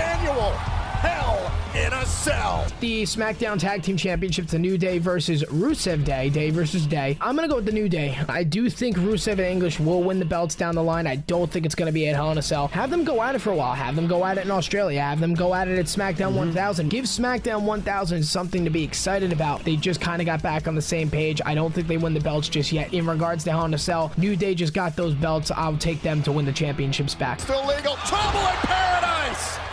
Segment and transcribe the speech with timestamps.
[0.00, 0.52] annual
[1.00, 2.66] Hell in a Cell.
[2.80, 7.16] The SmackDown Tag Team Championships, the New Day versus Rusev Day, Day versus Day.
[7.22, 8.18] I'm gonna go with the New Day.
[8.28, 11.06] I do think Rusev and English will win the belts down the line.
[11.06, 12.68] I don't think it's gonna be at Hell in a Cell.
[12.68, 13.72] Have them go at it for a while.
[13.72, 15.00] Have them go at it in Australia.
[15.00, 16.54] Have them go at it at SmackDown mm-hmm.
[16.54, 16.90] 1000.
[16.90, 19.64] Give SmackDown 1000 something to be excited about.
[19.64, 21.40] They just kind of got back on the same page.
[21.46, 22.92] I don't think they win the belts just yet.
[22.92, 25.50] In regards to Hell in a Cell, New Day just got those belts.
[25.50, 27.40] I'll take them to win the championships back.
[27.40, 27.96] Still legal.
[28.04, 29.69] Trouble in paradise.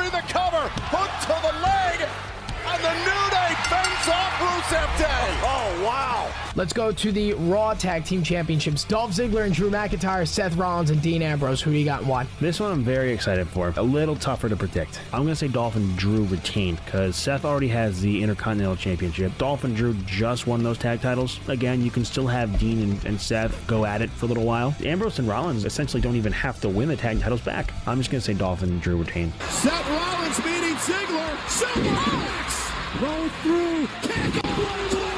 [0.00, 0.68] Kofi the cover.
[0.88, 2.08] Hook to the leg.
[2.66, 3.29] And the New
[4.06, 5.38] Day off Rusev Day.
[5.42, 6.32] Oh, wow.
[6.56, 8.84] Let's go to the Raw Tag Team Championships.
[8.84, 11.60] Dolph Ziggler and Drew McIntyre, Seth Rollins, and Dean Ambrose.
[11.60, 12.26] Who do you got and why?
[12.40, 13.72] This one I'm very excited for.
[13.76, 15.00] A little tougher to predict.
[15.12, 19.36] I'm going to say Dolph and Drew retained because Seth already has the Intercontinental Championship.
[19.38, 21.38] Dolph and Drew just won those tag titles.
[21.48, 24.44] Again, you can still have Dean and, and Seth go at it for a little
[24.44, 24.74] while.
[24.84, 27.72] Ambrose and Rollins essentially don't even have to win the tag titles back.
[27.86, 29.32] I'm just going to say Dolph and Drew retain.
[29.48, 31.36] Seth Rollins meeting Ziggler.
[31.46, 32.49] Suplex.
[32.98, 33.86] Roll through.
[34.02, 35.09] Kick.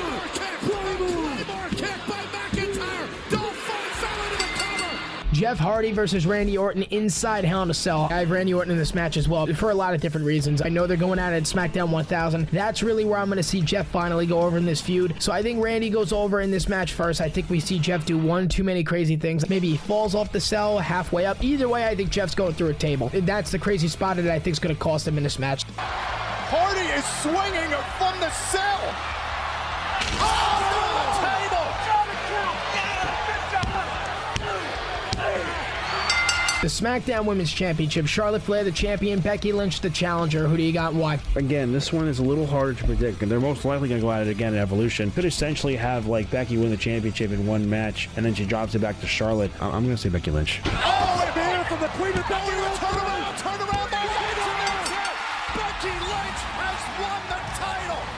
[5.42, 8.06] Jeff Hardy versus Randy Orton inside Hell in a Cell.
[8.12, 10.62] I have Randy Orton in this match as well for a lot of different reasons.
[10.62, 12.46] I know they're going at it at SmackDown 1000.
[12.52, 15.20] That's really where I'm going to see Jeff finally go over in this feud.
[15.20, 17.20] So I think Randy goes over in this match first.
[17.20, 19.48] I think we see Jeff do one too many crazy things.
[19.48, 21.42] Maybe he falls off the cell halfway up.
[21.42, 23.10] Either way, I think Jeff's going through a table.
[23.12, 25.64] That's the crazy spot that I think is going to cost him in this match.
[25.76, 28.94] Hardy is swinging from the cell.
[30.22, 30.91] Oh,
[36.62, 38.06] The SmackDown Women's Championship.
[38.06, 39.18] Charlotte Flair, the champion.
[39.18, 40.46] Becky Lynch, the challenger.
[40.46, 41.18] Who do you got and why?
[41.34, 43.20] Again, this one is a little harder to predict.
[43.20, 45.10] And they're most likely going to go at it again at Evolution.
[45.10, 48.76] Could essentially have like Becky win the championship in one match, and then she drops
[48.76, 49.50] it back to Charlotte.
[49.60, 50.60] I- I'm going to say Becky Lynch.
[50.66, 52.76] Oh, and here from the Queen of Becky Lynch.
[52.76, 53.61] Turn around, turn around.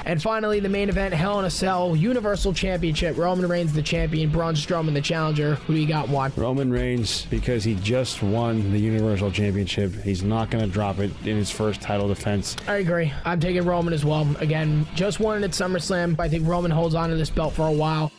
[0.07, 3.17] And finally, the main event, Hell in a Cell, Universal Championship.
[3.17, 4.31] Roman Reigns, the champion.
[4.31, 5.55] Braun Strowman, the challenger.
[5.55, 6.31] Who do you got why?
[6.37, 11.11] Roman Reigns, because he just won the Universal Championship, he's not going to drop it
[11.25, 12.57] in his first title defense.
[12.69, 13.13] I agree.
[13.25, 14.29] I'm taking Roman as well.
[14.41, 16.19] Again, just won it at SummerSlam.
[16.19, 18.13] I think Roman holds on to this belt for a while.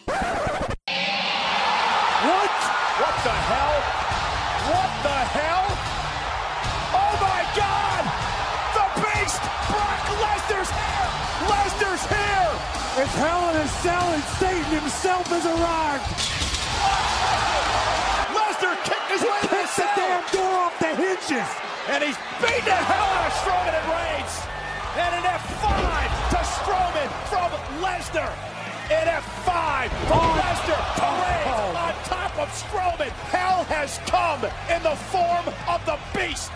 [21.28, 21.50] Hinges.
[21.90, 24.34] and he's beating the hell out of Strowman and Reigns.
[24.96, 27.50] And an F5 to Strowman from
[27.82, 28.32] Lesnar.
[28.92, 31.86] An F5 from Lesnar to Reigns oh.
[31.86, 33.10] on top of Strowman.
[33.34, 36.52] Hell has come in the form of the Beast.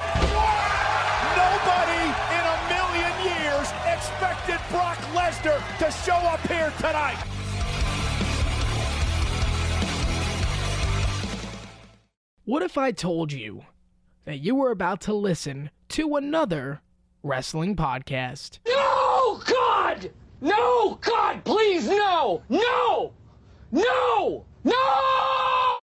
[1.36, 2.06] Nobody
[2.38, 7.18] in a million years expected Brock Lesnar to show up here tonight.
[12.46, 13.64] What if I told you
[14.30, 16.82] that you were about to listen to another
[17.24, 18.60] wrestling podcast?
[18.68, 20.12] No, God!
[20.40, 22.44] No, God, please, no!
[22.48, 23.12] No!
[23.72, 24.46] No!
[24.64, 25.80] No!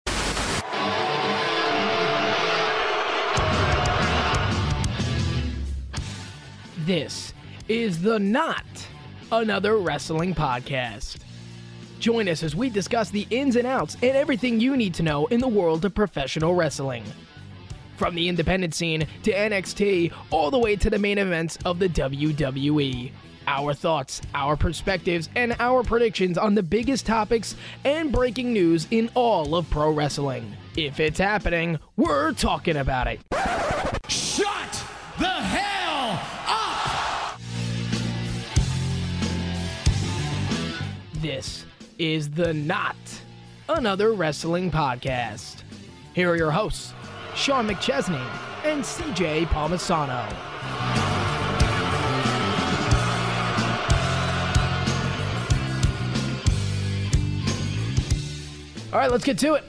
[6.86, 7.34] This
[7.68, 8.64] is the Not
[9.32, 11.18] Another Wrestling Podcast.
[11.98, 15.26] Join us as we discuss the ins and outs and everything you need to know
[15.28, 17.04] in the world of professional wrestling.
[17.98, 21.88] From the independent scene to NXT, all the way to the main events of the
[21.88, 23.12] WWE.
[23.48, 29.10] Our thoughts, our perspectives, and our predictions on the biggest topics and breaking news in
[29.14, 30.56] all of pro wrestling.
[30.76, 33.22] If it's happening, we're talking about it.
[34.10, 34.84] Shut
[35.20, 37.40] the hell up!
[41.22, 41.66] This
[41.98, 42.96] is the Not
[43.70, 45.62] Another Wrestling Podcast.
[46.14, 46.94] Here are your hosts,
[47.36, 48.26] Sean McChesney
[48.64, 50.26] and CJ Palmisano.
[58.94, 59.66] All right, let's get to it.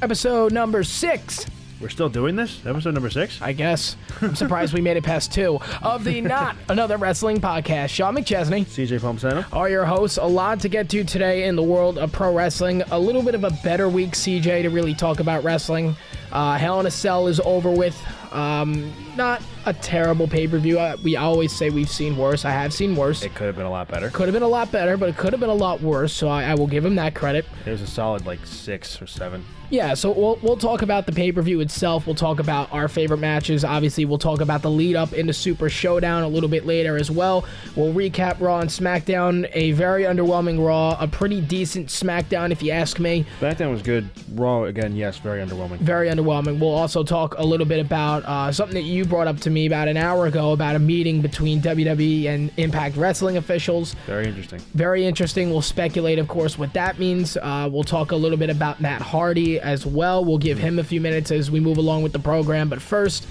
[0.00, 1.44] Episode number six,
[1.82, 2.64] We're still doing this?
[2.64, 3.42] Episode number six?
[3.42, 3.96] I guess.
[4.20, 7.88] I'm surprised we made it past two of the Not Another Wrestling Podcast.
[7.88, 8.64] Sean McChesney.
[8.64, 9.44] CJ Palmisano.
[9.52, 10.16] are your hosts.
[10.16, 12.82] A lot to get to today in the world of pro wrestling.
[12.92, 15.96] A little bit of a better week, CJ, to really talk about wrestling.
[16.30, 18.00] Uh, Hell in a Cell is over with.
[18.30, 20.78] Um, not a terrible pay per view.
[21.02, 22.44] We always say we've seen worse.
[22.44, 23.22] I have seen worse.
[23.22, 24.10] It could have been a lot better.
[24.10, 26.12] Could have been a lot better, but it could have been a lot worse.
[26.12, 27.46] So I, I will give him that credit.
[27.66, 29.44] It was a solid like six or seven.
[29.72, 32.06] Yeah, so we'll, we'll talk about the pay per view itself.
[32.06, 33.64] We'll talk about our favorite matches.
[33.64, 37.10] Obviously, we'll talk about the lead up into Super Showdown a little bit later as
[37.10, 37.46] well.
[37.74, 39.48] We'll recap Raw and SmackDown.
[39.54, 43.24] A very underwhelming Raw, a pretty decent SmackDown, if you ask me.
[43.40, 44.10] SmackDown was good.
[44.34, 45.78] Raw again, yes, very underwhelming.
[45.78, 46.60] Very underwhelming.
[46.60, 49.66] We'll also talk a little bit about uh, something that you brought up to me
[49.66, 53.94] about an hour ago about a meeting between WWE and Impact Wrestling officials.
[54.06, 54.60] Very interesting.
[54.74, 55.50] Very interesting.
[55.50, 57.36] We'll speculate, of course, what that means.
[57.36, 60.24] Uh, we'll talk a little bit about Matt Hardy as well.
[60.24, 62.68] We'll give him a few minutes as we move along with the program.
[62.68, 63.26] But first,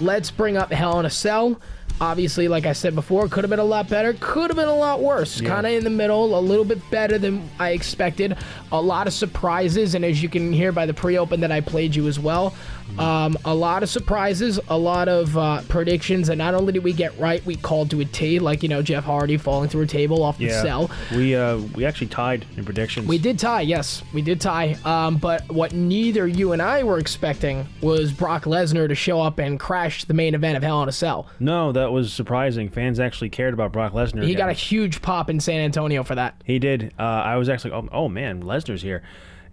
[0.00, 1.60] let's bring up Hell in a Cell.
[1.98, 4.74] Obviously, like I said before, could have been a lot better, could have been a
[4.74, 5.40] lot worse.
[5.40, 5.48] Yeah.
[5.48, 8.36] Kind of in the middle, a little bit better than I expected.
[8.70, 11.62] A lot of surprises, and as you can hear by the pre open that I
[11.62, 12.54] played you as well,
[12.98, 16.92] um, a lot of surprises, a lot of uh, predictions, and not only did we
[16.92, 19.86] get right, we called to a T, like, you know, Jeff Hardy falling through a
[19.86, 20.62] table off the Yeah.
[20.62, 20.90] cell.
[21.14, 23.06] We uh we actually tied in predictions.
[23.06, 24.76] We did tie, yes, we did tie.
[24.84, 29.38] Um, but what neither you and I were expecting was Brock Lesnar to show up
[29.38, 31.28] and crash the main event of Hell in a Cell.
[31.38, 32.68] No, that was surprising.
[32.70, 34.22] Fans actually cared about Brock Lesnar.
[34.22, 34.46] He again.
[34.46, 36.40] got a huge pop in San Antonio for that.
[36.44, 36.94] He did.
[36.98, 39.02] Uh, I was actually, oh, oh man, Lesnar's here.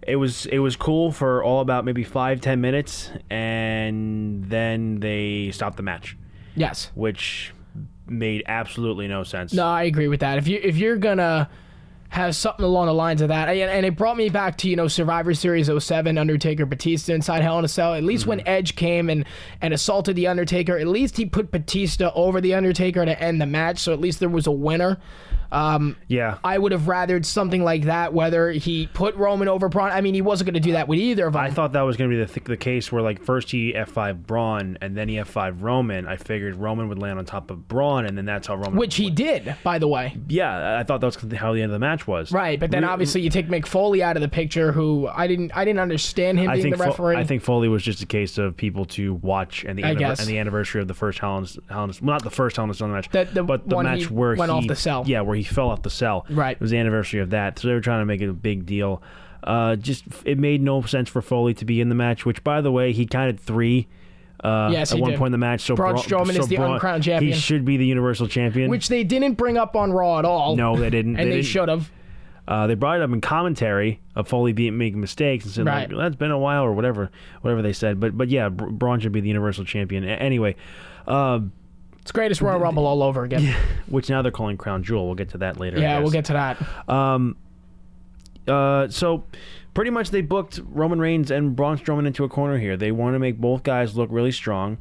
[0.06, 5.50] It was it was cool for all about maybe five ten minutes, and then they
[5.52, 6.16] stopped the match,
[6.56, 6.90] Yes.
[6.94, 7.52] which
[8.06, 9.52] made absolutely no sense.
[9.52, 10.38] No, I agree with that.
[10.38, 11.48] If you if you're gonna
[12.10, 14.76] have something along the lines of that, and, and it brought me back to you
[14.76, 17.94] know Survivor Series 07, Undertaker Batista inside Hell in a Cell.
[17.94, 18.48] At least when mm-hmm.
[18.48, 19.24] Edge came and
[19.60, 23.46] and assaulted the Undertaker, at least he put Batista over the Undertaker to end the
[23.46, 23.78] match.
[23.78, 24.98] So at least there was a winner.
[25.52, 28.12] Um, Yeah, I would have rathered something like that.
[28.12, 30.98] Whether he put Roman over Braun, I mean, he wasn't going to do that with
[30.98, 31.42] either of them.
[31.42, 33.72] I thought that was going to be the, th- the case where like first he
[33.72, 36.06] F5 Braun and then he F5 Roman.
[36.06, 38.76] I figured Roman would land on top of Braun and then that's how Roman.
[38.76, 40.16] which he did, by the way.
[40.28, 42.32] yeah, I thought that was how the end of the match was.
[42.32, 45.26] Right, but then Re- obviously you take Mick Foley out of the picture, who I
[45.26, 47.16] didn't, I didn't understand him I being think the Fo- referee.
[47.16, 49.98] I think Foley was just a case of people to watch and the I anniver-
[49.98, 50.20] guess.
[50.20, 52.64] and the anniversary of the first Hell in, Hell in, well, not the first Hell
[52.64, 54.76] in a Cell match, The- the but the match he where went he off the
[54.76, 55.04] cell.
[55.06, 56.26] Yeah, where he fell off the cell.
[56.30, 56.52] Right.
[56.56, 58.66] It was the anniversary of that, so they were trying to make it a big
[58.66, 59.02] deal.
[59.42, 62.24] Uh, just it made no sense for Foley to be in the match.
[62.24, 63.86] Which, by the way, he counted three.
[64.42, 65.18] Uh, Yes, at one did.
[65.18, 67.32] point in the match, so Braun Strowman so is the Braun- uncrowned champion.
[67.32, 68.68] He should be the Universal Champion.
[68.70, 70.54] which they didn't bring up on Raw at all.
[70.56, 71.16] no, they didn't.
[71.18, 71.46] and they, didn't.
[71.46, 71.90] should have.
[72.46, 75.90] Uh, they brought it up in commentary of Foley being making mistakes and said Right.
[75.90, 77.10] like that's been a while or whatever,
[77.40, 77.98] whatever they said.
[78.00, 80.56] But but yeah, Br- Braun should be the Universal Champion anyway.
[81.06, 81.40] Uh,
[82.04, 83.44] It's greatest Royal Rumble all over again.
[83.44, 83.56] Yeah,
[83.86, 85.06] which now they're calling Crown Jewel.
[85.06, 85.78] We'll get to that later.
[85.78, 86.62] I we'll get to that.
[86.86, 87.34] Um,
[88.46, 89.24] uh, so
[89.72, 92.76] pretty much they booked Roman Reigns and Braun Strowman into a corner here.
[92.76, 94.76] They want to make both guys look really strong,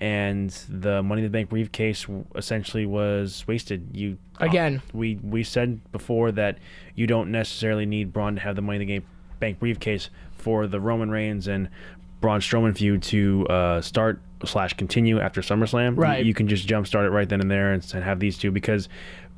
[0.00, 2.06] and the Money in the Bank briefcase
[2.36, 3.88] essentially was wasted.
[3.92, 4.80] You Again.
[4.92, 6.58] we we said before that
[6.94, 9.02] you don't necessarily need Braun to have the Money in the
[9.40, 11.68] Bank briefcase for the Roman Reigns and
[12.20, 15.96] Braun Strowman feud to uh, start slash continue after SummerSlam.
[15.96, 16.24] You- Right.
[16.24, 18.88] You, can just jumpstart it right then and there and, and have these two because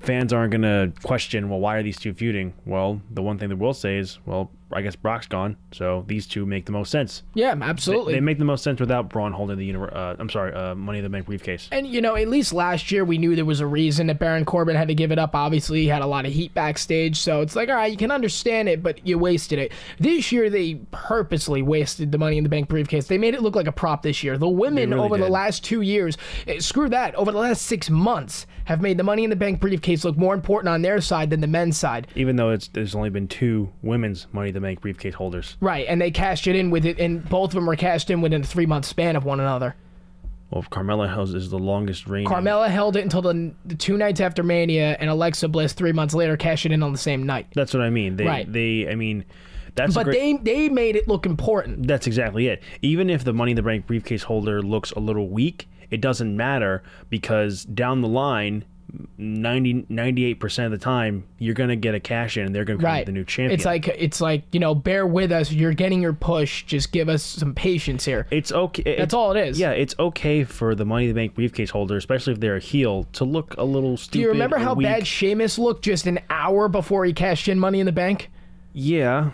[0.02, 2.54] fans aren't going to question, well, why are these two feuding?
[2.66, 6.26] Well, the one thing they will say is, well, I guess Brock's gone, so these
[6.26, 7.22] two make the most sense.
[7.34, 8.14] Yeah, absolutely.
[8.14, 10.98] They make the most sense without Braun holding the univer- uh, I'm sorry, uh, Money
[10.98, 11.68] in the Bank briefcase.
[11.70, 14.44] And you know, at least last year we knew there was a reason that Baron
[14.46, 15.34] Corbin had to give it up.
[15.34, 18.10] Obviously, he had a lot of heat backstage, so it's like, all right, you can
[18.10, 19.72] understand it, but you wasted it.
[19.98, 23.06] This year they purposely wasted the Money in the Bank briefcase.
[23.08, 24.38] They made it look like a prop this year.
[24.38, 27.90] The women really over the last two years, eh, screw that, over the last six
[27.90, 31.30] months, have made the Money in the Bank briefcase look more important on their side
[31.30, 32.06] than the men's side.
[32.14, 35.56] Even though it's there's only been two women's Money in the Bank briefcase holders.
[35.60, 38.20] Right, and they cashed it in with it, and both of them were cashed in
[38.20, 39.74] within a three month span of one another.
[40.50, 42.26] Well, Carmella has is the longest reign.
[42.26, 46.12] Carmella held it until the, the two nights after Mania, and Alexa Bliss three months
[46.12, 47.46] later cashed it in on the same night.
[47.54, 48.16] That's what I mean.
[48.16, 48.52] They, Right.
[48.52, 49.24] They, I mean,
[49.74, 51.86] that's But great, they they made it look important.
[51.86, 52.62] That's exactly it.
[52.82, 56.36] Even if the Money in the Bank briefcase holder looks a little weak, it doesn't
[56.36, 58.64] matter because down the line,
[59.16, 62.78] 90, 98% of the time, you're going to get a cash in and they're going
[62.78, 63.06] to become Right.
[63.06, 63.52] the new champion.
[63.52, 65.50] It's like it's like you know, bear with us.
[65.50, 66.64] You're getting your push.
[66.64, 68.26] Just give us some patience here.
[68.30, 68.82] it's okay.
[68.82, 69.58] That's it's- all it is.
[69.58, 72.60] Yeah, it's okay for the Money in the Bank briefcase holder, especially if they're a
[72.60, 74.12] heel, to look a little stupid.
[74.12, 74.86] Do you remember how weak.
[74.86, 78.30] bad Sheamus looked just an hour before he cashed in Money in the Bank?
[78.74, 79.30] Yeah,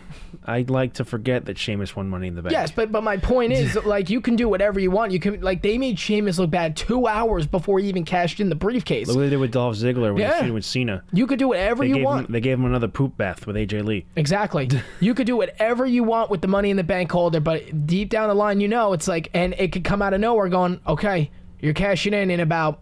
[0.49, 2.53] I'd like to forget that Sheamus won Money in the Bank.
[2.53, 5.13] Yes, but but my point is, like, you can do whatever you want.
[5.13, 8.49] You can like they made Sheamus look bad two hours before he even cashed in
[8.49, 9.07] the briefcase.
[9.09, 10.43] Look what they did with Dolph Ziggler when Yeah.
[10.43, 11.05] he with Cena.
[11.13, 12.27] You could do whatever They you want.
[12.27, 14.07] him, they gave him another poop bath with AJ Lee.
[14.17, 14.69] Exactly.
[15.01, 18.09] you could do whatever you want with the money in the bank holder, but deep
[18.09, 20.81] down the line, you know, it's like, and it could come out of nowhere going,
[20.87, 22.81] okay, You're cashing in in about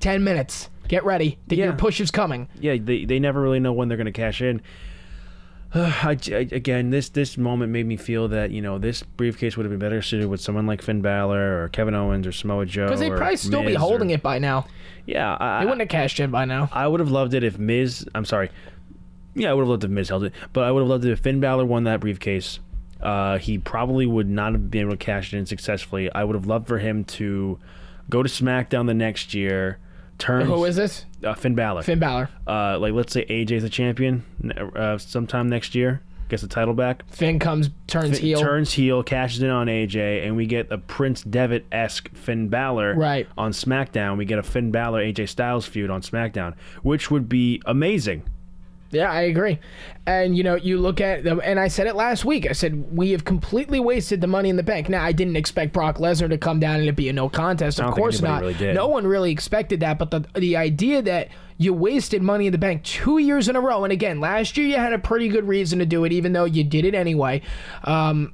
[0.00, 0.68] 10 minutes.
[0.88, 1.38] Get ready.
[1.46, 2.48] The, Your push is coming.
[2.58, 4.60] yeah, they, they never really know when they're going to cash in.
[5.74, 9.64] I, I- again, this this moment made me feel that you know this briefcase would
[9.64, 12.86] have been better suited with someone like Finn Balor or Kevin Owens or Samoa Joe.
[12.86, 14.66] Because they'd probably still be holding or- it by now.
[15.06, 16.68] Yeah, I, They wouldn't have cashed in by now.
[16.72, 18.06] I would have loved it if Miz.
[18.14, 18.50] I'm sorry.
[19.34, 21.12] Yeah, I would have loved if Miz held it, but I would have loved it
[21.12, 22.58] if Finn Balor won that briefcase.
[23.00, 26.12] Uh, he probably would not have been able to cash it in successfully.
[26.12, 27.58] I would have loved for him to
[28.10, 29.78] go to SmackDown the next year.
[30.20, 31.04] Turn Who is this?
[31.24, 31.82] uh, Finn Balor?
[31.82, 32.28] Finn Balor.
[32.46, 34.22] Uh, like let's say AJ's the champion
[34.76, 37.02] uh, sometime next year, gets the title back.
[37.10, 38.38] Finn comes, turns heel.
[38.40, 42.94] Turns heel, cashes in on AJ, and we get a Prince Devitt esque Finn Balor
[42.94, 43.26] Right.
[43.36, 44.16] on SmackDown.
[44.18, 48.22] We get a Finn Balor AJ Styles feud on SmackDown, which would be amazing.
[48.90, 49.58] Yeah, I agree.
[50.06, 52.48] And you know, you look at them, and I said it last week.
[52.48, 54.88] I said we have completely wasted the money in the bank.
[54.88, 57.80] Now, I didn't expect Brock Lesnar to come down and it be a no contest.
[57.80, 58.42] Of course not.
[58.42, 58.72] really.
[58.72, 59.98] No one really expected that.
[59.98, 61.28] But the the idea that
[61.58, 64.66] you wasted money in the bank two years in a row, and again, last year
[64.66, 67.42] you had a pretty good reason to do it, even though you did it anyway.
[67.84, 68.32] Um,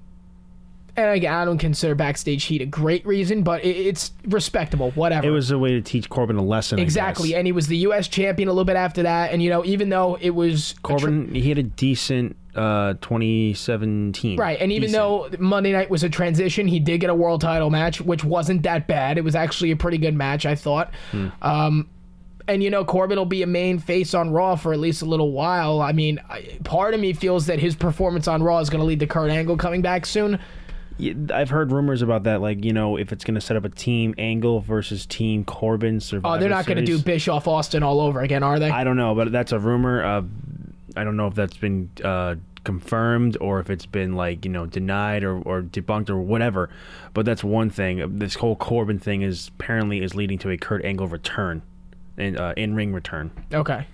[0.97, 4.93] and again, I don't consider backstage heat a great reason, but it, it's respectable.
[4.93, 5.27] Whatever.
[5.27, 6.79] It was a way to teach Corbin a lesson.
[6.79, 8.09] Exactly, and he was the U.S.
[8.09, 9.33] champion a little bit after that.
[9.33, 14.39] And you know, even though it was Corbin, he had a decent uh, 2017.
[14.39, 15.03] Right, and even Decent.
[15.03, 18.63] though Monday night was a transition, he did get a world title match, which wasn't
[18.63, 19.19] that bad.
[19.19, 20.93] It was actually a pretty good match, I thought.
[21.11, 21.29] Hmm.
[21.43, 21.89] Um,
[22.49, 25.05] and you know, Corbin will be a main face on Raw for at least a
[25.05, 25.81] little while.
[25.81, 26.21] I mean,
[26.65, 29.31] part of me feels that his performance on Raw is going to lead to Kurt
[29.31, 30.39] Angle coming back soon.
[31.33, 32.41] I've heard rumors about that.
[32.41, 36.01] Like you know, if it's going to set up a team Angle versus Team Corbin
[36.01, 36.99] Survivor Oh, they're not going to do.
[36.99, 38.71] Bischoff Austin all over again, are they?
[38.71, 40.05] I don't know, but that's a rumor.
[40.05, 40.23] Uh,
[40.97, 44.67] I don't know if that's been uh, confirmed or if it's been like you know
[44.67, 46.71] denied or, or debunked or whatever.
[47.13, 48.19] But that's one thing.
[48.19, 51.63] This whole Corbin thing is apparently is leading to a Kurt Angle return,
[52.17, 53.31] in uh, in ring return.
[53.53, 53.87] Okay.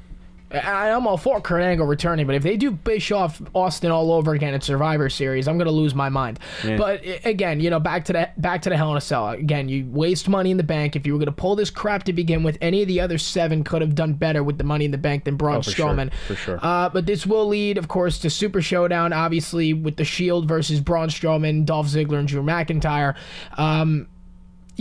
[0.55, 4.33] I- I'm all for Kurt Angle returning, but if they do Bischoff Austin all over
[4.35, 6.39] again at Survivor Series, I'm gonna lose my mind.
[6.77, 9.31] But again, you know, back to the back to the Hell in a Cell.
[9.31, 10.97] Again, you waste money in the bank.
[10.97, 13.65] If you were gonna pull this crap to begin with, any of the other seven
[13.65, 15.87] could have done better with the money in the bank than Braun Oh, for sure,
[16.27, 16.59] for sure.
[16.63, 20.81] Uh, but this will lead, of course, to Super Showdown, obviously with the Shield versus
[20.81, 23.15] Braun Strowman, Dolph Ziggler, and Drew McIntyre.
[23.57, 24.09] Um,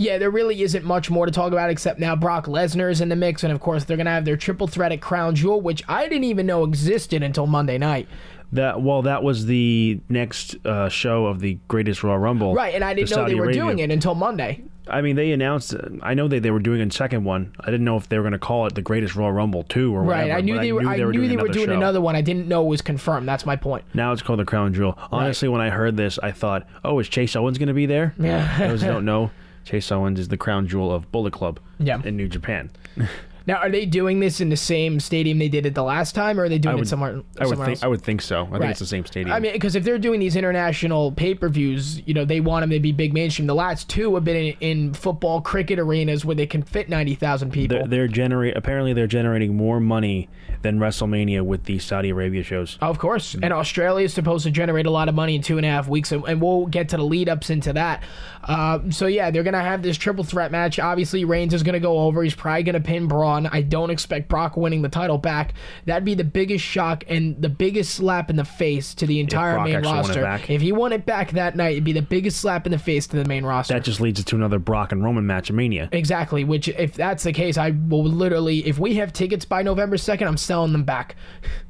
[0.02, 3.08] yeah, there really isn't much more to talk about except now Brock Lesnar is in
[3.08, 5.82] the mix, and of course they're gonna have their triple threat at Crown Jewel, which
[5.88, 8.08] I didn't even know existed until Monday night.
[8.52, 12.54] That well, that was the next uh, show of the Greatest Royal Rumble.
[12.54, 13.62] Right, and I didn't know they were Arabia.
[13.62, 14.64] doing it until Monday.
[14.88, 15.74] I mean, they announced.
[16.02, 17.54] I know they, they were doing a second one.
[17.60, 19.94] I didn't know if they were going to call it the Greatest Royal Rumble two
[19.94, 20.38] or Right, whatever.
[20.38, 20.86] I knew they were.
[20.86, 21.72] I knew they were doing show.
[21.72, 22.14] another one.
[22.16, 23.26] I didn't know it was confirmed.
[23.26, 23.84] That's my point.
[23.94, 24.98] Now it's called the Crown Jewel.
[25.10, 28.12] Honestly, when I heard this, I thought, "Oh, is Chase Owens going to be there?"
[28.18, 28.58] Yeah.
[28.68, 29.30] Those don't know,
[29.64, 31.60] Chase Owens is the Crown Jewel of Bullet Club.
[31.78, 32.00] Yeah.
[32.04, 32.70] In New Japan.
[33.46, 36.38] Now, are they doing this in the same stadium they did it the last time,
[36.38, 37.22] or are they doing would, it somewhere?
[37.38, 37.76] I would somewhere think.
[37.76, 37.82] else?
[37.82, 38.48] I would think so.
[38.52, 39.34] I think it's the same stadium.
[39.34, 42.62] I mean, because if they're doing these international pay per views, you know, they want
[42.62, 43.46] them to be big mainstream.
[43.46, 47.14] The last two have been in, in football, cricket arenas where they can fit ninety
[47.14, 47.78] thousand people.
[47.78, 48.56] they're, they're generate.
[48.56, 50.28] Apparently, they're generating more money
[50.62, 52.78] than WrestleMania with the Saudi Arabia shows.
[52.80, 53.34] Of course.
[53.34, 55.88] And Australia is supposed to generate a lot of money in two and a half
[55.88, 58.04] weeks, and, and we'll get to the lead ups into that.
[58.44, 60.78] Uh, so, yeah, they're going to have this triple threat match.
[60.78, 62.22] Obviously, Reigns is going to go over.
[62.22, 63.31] He's probably going to pin Braun.
[63.52, 65.54] I don't expect Brock winning the title back.
[65.86, 69.60] That'd be the biggest shock and the biggest slap in the face to the entire
[69.62, 70.52] main actually won it roster.
[70.52, 73.06] If he won it back that night, it'd be the biggest slap in the face
[73.08, 73.74] to the main roster.
[73.74, 75.88] That just leads to another Brock and Roman match at Mania.
[75.92, 76.44] Exactly.
[76.44, 80.26] Which, if that's the case, I will literally, if we have tickets by November 2nd,
[80.26, 81.16] I'm selling them back.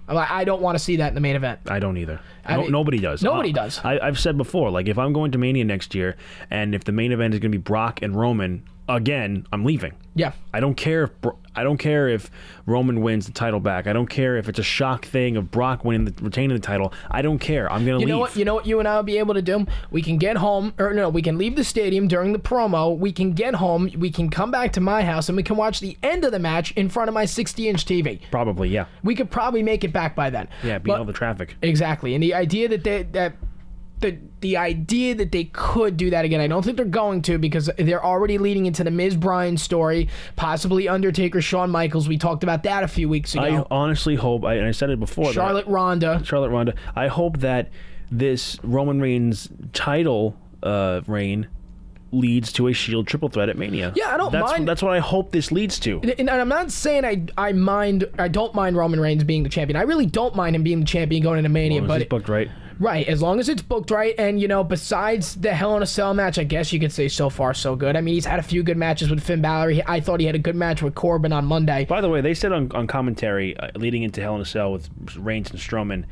[0.09, 1.61] I don't want to see that in the main event.
[1.69, 2.21] I don't either.
[2.45, 3.23] I No, mean, nobody does.
[3.23, 3.81] nobody Uh, does.
[3.83, 6.17] I, I've said before, like if I'm going to Mania next year,
[6.51, 9.93] and if the main event is going to be Brock and Roman again, I'm leaving.
[10.15, 10.33] Yeah.
[10.53, 12.31] I don't care if Bro- I don't care if
[12.67, 13.87] Roman wins the title back.
[13.87, 16.93] I don't care if it's a shock thing of Brock winning the retaining the title.
[17.11, 17.71] I don't care.
[17.73, 18.09] I'm gonna You leave.
[18.09, 18.37] know what?
[18.37, 18.67] You know what?
[18.67, 19.67] You and I will be able to do.
[19.91, 22.97] We can get home, or no, we can leave the stadium during the promo.
[22.97, 23.91] We can get home.
[23.97, 26.39] We can come back to my house, and we can watch the end of the
[26.39, 28.21] match in front of my 60-inch TV.
[28.31, 30.49] Probably, yeah, We could probably make it back by then.
[30.63, 30.79] yeah.
[30.79, 31.57] But- all the traffic.
[31.63, 32.15] Exactly.
[32.15, 33.35] And the idea that they that
[34.03, 37.39] the the idea that they could do that again, I don't think they're going to
[37.39, 42.09] because they're already leading into the Miz Bryan story, possibly Undertaker, Shawn Michaels.
[42.09, 43.43] We talked about that a few weeks ago.
[43.43, 45.27] I honestly hope, I, and I said it before.
[45.27, 46.21] that- Charlotte Ronda.
[46.25, 46.75] Charlotte Ronda.
[46.95, 47.71] I hope that
[48.11, 51.49] this Roman Reigns title uh, reign
[52.13, 53.93] leads to a Shield triple threat at Mania.
[53.97, 56.01] Yeah, I don't that's, mind- That's what I hope this leads to.
[56.19, 59.77] And I'm not saying I I mind I don't mind Roman Reigns being the champion.
[59.77, 62.51] I really don't mind him being the champion going into Mania, Well, but booked right.
[62.83, 65.87] Right, as long as it's booked right, and you know, besides the Hell in a
[65.87, 67.95] Cell match, I guess you could say so far so good.
[67.95, 69.71] I mean, he's had a few good matches with Finn Balor.
[69.71, 71.85] He, I thought he had a good match with Corbin on Monday.
[71.85, 74.73] By the way, they said on, on commentary uh, leading into Hell in a Cell
[74.73, 76.07] with Reigns and Strowman,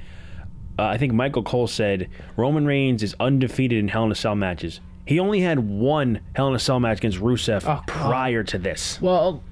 [0.79, 4.37] uh, I think Michael Cole said Roman Reigns is undefeated in Hell in a Cell
[4.37, 4.81] matches.
[5.07, 9.03] He only had one Hell in a Cell match against Rusev Oh, prior to this.
[9.03, 9.43] Well,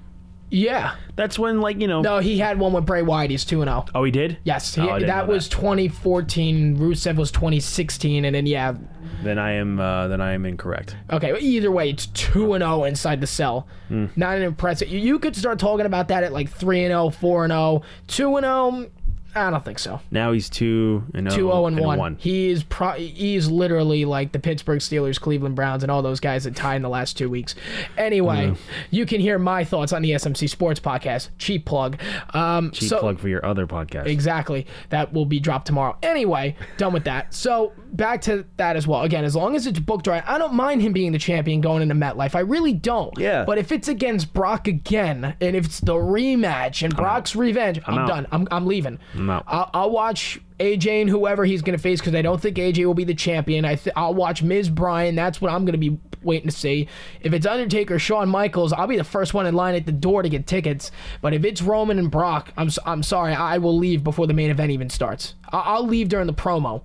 [0.50, 2.00] yeah, That's when, like, you know.
[2.00, 3.30] no, he had one with Bray Wyatt.
[3.30, 3.84] He's two and zero.
[3.94, 4.38] Oh, he did?
[4.44, 6.76] Yes, he, Oh, I didn't that know was 2014.
[6.78, 8.74] Rusev was 2016, and then yeah,
[9.22, 10.96] Then I am uh, then I am incorrect.
[11.10, 13.66] Okay, but either way, it's two and zero inside the cell.
[13.88, 14.06] Hmm.
[14.16, 14.88] Not an impressive.
[14.88, 17.82] You, you could start talking about that at like three and 0, 4 and 0,
[18.06, 18.90] 2 and 0.
[19.34, 20.00] I don't think so.
[20.10, 22.16] Now he's two and oh, Two zero and and one.
[22.18, 26.18] He is pro- he is literally like the Pittsburgh Steelers, Cleveland Browns, and all those
[26.18, 27.54] guys that tie in the last two weeks.
[27.96, 28.54] Anyway,
[28.90, 31.28] you can hear my thoughts on the SMC Sports Podcast.
[31.38, 32.00] Cheap plug.
[32.34, 34.06] Um, Cheap so, plug for your other podcast.
[34.06, 34.66] Exactly.
[34.88, 35.96] That will be dropped tomorrow.
[36.02, 37.34] Anyway, done with that.
[37.34, 39.02] So back to that as well.
[39.02, 41.82] Again, as long as it's booked right, I don't mind him being the champion going
[41.82, 42.34] into MetLife.
[42.34, 43.16] I really don't.
[43.18, 43.44] Yeah.
[43.44, 47.98] But if it's against Brock again, and if it's the rematch and Brock's revenge, I'm,
[47.98, 48.08] out.
[48.08, 48.26] done.
[48.32, 48.98] I'm, I'm leaving.
[49.14, 49.44] I'm out.
[49.46, 52.84] I'll, I'll watch AJ and whoever he's going to face because I don't think AJ
[52.84, 53.64] will be the champion.
[53.64, 55.14] I th- I'll watch Miz Bryan.
[55.14, 56.88] That's what I'm going to be waiting to see.
[57.20, 60.22] If it's Undertaker, Shawn Michaels, I'll be the first one in line at the door
[60.22, 60.90] to get tickets.
[61.20, 64.50] But if it's Roman and Brock, I'm I'm sorry, I will leave before the main
[64.50, 65.34] event even starts.
[65.52, 66.82] I- I'll leave during the promo.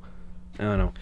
[0.60, 0.94] I don't know.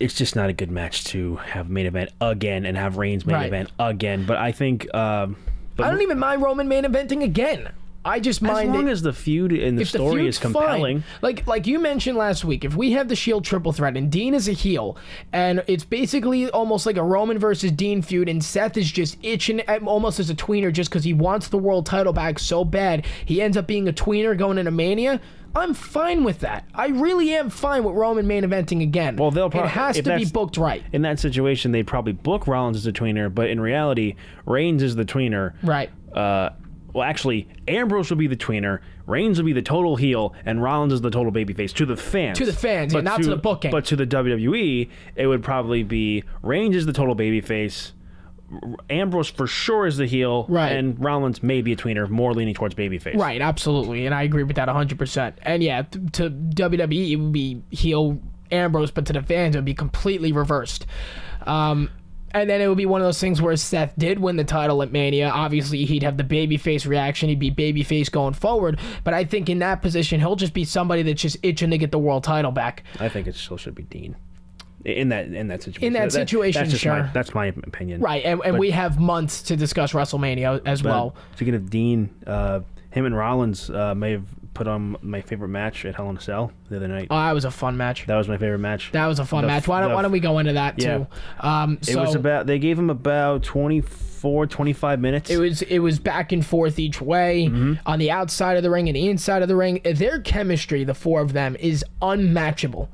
[0.00, 3.36] It's just not a good match to have main event again and have Reigns main
[3.36, 3.46] Right.
[3.46, 4.24] event again.
[4.26, 5.36] But I think, um,
[5.76, 7.68] but I don't even mind Roman main eventing again.
[8.02, 8.92] I just as mind long it.
[8.92, 11.04] as the feud and the if story feud's is compelling, fine.
[11.20, 14.32] Like like you mentioned last week, if we have the Shield triple threat and Dean
[14.32, 14.96] is a heel,
[15.34, 19.60] and it's basically almost like a Roman versus Dean feud, and Seth is just itching
[19.68, 23.04] at- almost as a tweener just because he wants the world title back so bad,
[23.26, 25.20] he ends up being a tweener going into Mania.
[25.54, 26.64] I'm fine with that.
[26.74, 29.16] I really am fine with Roman main eventing again.
[29.16, 30.82] Well, they'll probably it has to be booked right.
[30.92, 34.16] in that situation, they'd probably book Rollins as a tweener, but in reality,
[34.46, 35.54] Reigns is the tweener.
[35.62, 35.90] Right.
[36.14, 36.50] Uh,
[36.92, 40.92] well, actually, Ambrose will be the tweener, Reigns will be the total heel, and Rollins
[40.92, 42.38] is the total babyface to the fans.
[42.38, 43.72] To the fans, yeah, not to the booking.
[43.72, 47.92] But to the WWE, it would probably be Reigns is the total babyface.
[48.88, 50.72] Ambrose for sure is the heel, Right.
[50.72, 53.16] And Rollins may be a tweener, more leaning towards babyface.
[53.16, 55.34] Right, absolutely, and I agree with that 100%.
[55.42, 59.64] And yeah, to WWE it would be heel Ambrose, but to the fans it would
[59.64, 60.86] be completely reversed.
[61.46, 61.90] Um,
[62.32, 64.82] and then it would be one of those things where Seth did win the title
[64.82, 65.30] at Mania.
[65.30, 67.28] Obviously, he'd have the babyface reaction.
[67.28, 68.78] He'd be babyface going forward.
[69.02, 71.90] But I think in that position, he'll just be somebody that's just itching to get
[71.90, 72.84] the world title back.
[73.00, 74.14] I think it still should be Dean.
[74.84, 75.86] In that in that situation.
[75.88, 77.10] In that situation, that's just my- sure.
[77.12, 78.00] that's my opinion.
[78.00, 81.14] Right, and, and we have months to discuss WrestleMania as well.
[81.36, 85.84] Speaking of Dean, uh, him and Rollins uh, may have put on my favorite match
[85.84, 87.06] at Hell in a Cell the other night.
[87.10, 88.06] Oh, that was a fun match.
[88.06, 88.90] that was my favorite match.
[88.92, 89.68] That was a fun The- match.
[89.68, 90.98] Why don't, the- why don't we go into that Yeah.
[90.98, 91.06] too?
[91.40, 92.46] Um, It was about.
[92.46, 95.30] They gave him about 24, 25 minutes.
[95.30, 97.74] It was it was back and forth each way Mm-hmm.
[97.86, 99.80] on the outside of the ring and the inside of the ring.
[99.84, 102.88] Their chemistry, the four of them, is unmatchable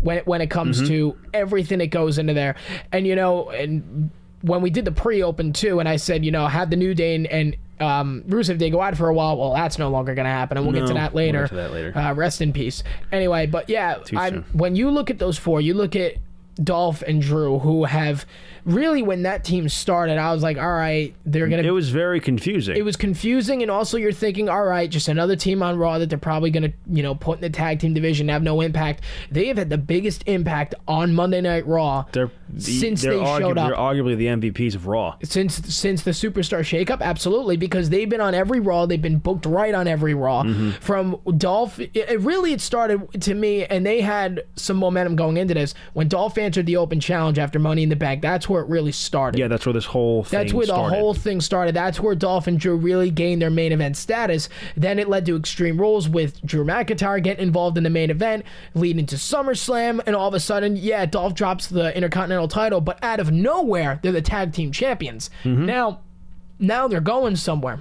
[0.00, 0.88] when it, when it comes Mm-hmm.
[0.88, 2.56] to everything that goes into there.
[2.92, 4.10] And you know, and
[4.42, 7.14] when we did the pre-open too, and I said, you know, had the New Day
[7.14, 9.36] and, and um, Rusev Day go out for a while.
[9.38, 11.48] Well, that's no longer going to happen, and we'll get to No, that we'll later.
[11.48, 11.96] to that later.
[11.96, 12.82] Uh, rest in peace.
[13.12, 13.96] Anyway, but yeah,
[14.52, 16.14] when you look at those four, you look at
[16.62, 18.26] Dolph and Drew, who have
[18.64, 21.90] really, when that team started, I was like, all right, they're going to It was
[21.90, 22.76] very confusing.
[22.76, 26.08] it was confusing and also you're thinking all right just another team on raw that
[26.08, 29.02] they're probably going to you know put in the tag team division have no impact
[29.30, 33.38] they have had the biggest impact on monday night raw they're since they're they argu-
[33.38, 35.16] showed They're arguably the MVPs of Raw.
[35.22, 39.46] since since the superstar shakeup absolutely because they've been on every raw they've been booked
[39.46, 40.70] right on every raw Mm-hmm.
[40.80, 45.36] from dolph it, it really it started to me and they had some momentum going
[45.36, 48.59] into this when dolph answered the open challenge after money in the bank that's where
[48.60, 50.96] it really started Yeah, that's where this whole thing that's where the started.
[50.96, 51.74] whole thing started.
[51.74, 54.48] That's where Dolph and Drew really gained their main event status.
[54.76, 58.44] Then it led to Extreme Rules with Drew McIntyre getting involved in the main event,
[58.74, 63.02] leading to SummerSlam, and all of a sudden, yeah, Dolph drops the Intercontinental title, but
[63.02, 65.30] out of nowhere, they're the tag team champions.
[65.44, 65.66] Mm-hmm.
[65.66, 66.00] Now,
[66.58, 67.80] now they're going somewhere.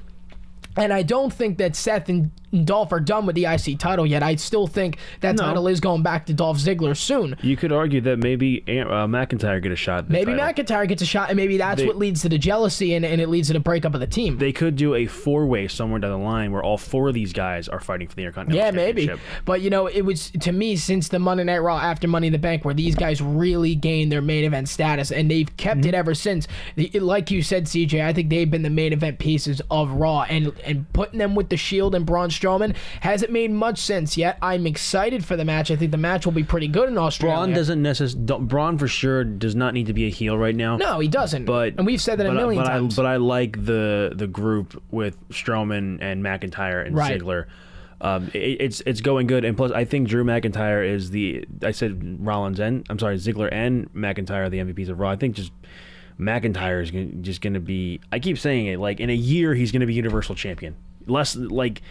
[0.78, 2.32] And I don't think that Seth and
[2.66, 4.24] Dolph are done with the IC title yet.
[4.24, 5.44] I still think that No.
[5.44, 7.36] title is going back to Dolph Ziggler soon.
[7.42, 10.10] You could argue that maybe uh, McIntyre get a shot.
[10.10, 10.64] Maybe title.
[10.64, 13.22] McIntyre gets a shot, and maybe that's They- what leads to the jealousy and, and
[13.22, 14.38] it leads to the breakup of the team.
[14.38, 17.68] They could do a four-way somewhere down the line where all four of these guys
[17.68, 19.08] are fighting for the Intercontinental championship.
[19.10, 19.22] Yeah, maybe.
[19.46, 22.34] But you know, it was to me since the Monday Night Raw after Money in
[22.34, 25.90] the Bank, where these guys really gained their main event status, and they've kept Mm-hmm.
[25.90, 26.48] it ever since.
[26.94, 30.52] Like you said, CJ, I think they've been the main event pieces of Raw, and
[30.66, 34.38] and putting them with the Shield and Braun Strowman hasn't made much sense yet.
[34.42, 35.72] I'm excited for the match.
[35.72, 37.38] I think the match will be pretty good in Australia.
[37.38, 38.46] Braun doesn't necessarily.
[38.46, 40.78] Braun for sure does not need to be a heel right now.
[40.78, 41.46] No, he doesn't.
[41.46, 42.98] But and we've said that but, a million but times.
[42.98, 47.20] I, but I like the the group with Strowman and McIntyre and Right.
[47.20, 47.46] Ziggler.
[48.02, 51.72] Um, it, it's it's going good, and plus I think Drew McIntyre is the I
[51.72, 55.10] said Rollins and I'm sorry Ziggler and McIntyre are the MVPs of Raw.
[55.10, 55.52] I think just
[56.20, 58.00] McIntyre is gonna, just going to be.
[58.12, 60.76] I keep saying it like in a year he's going to be Universal Champion.
[61.08, 61.82] Less like.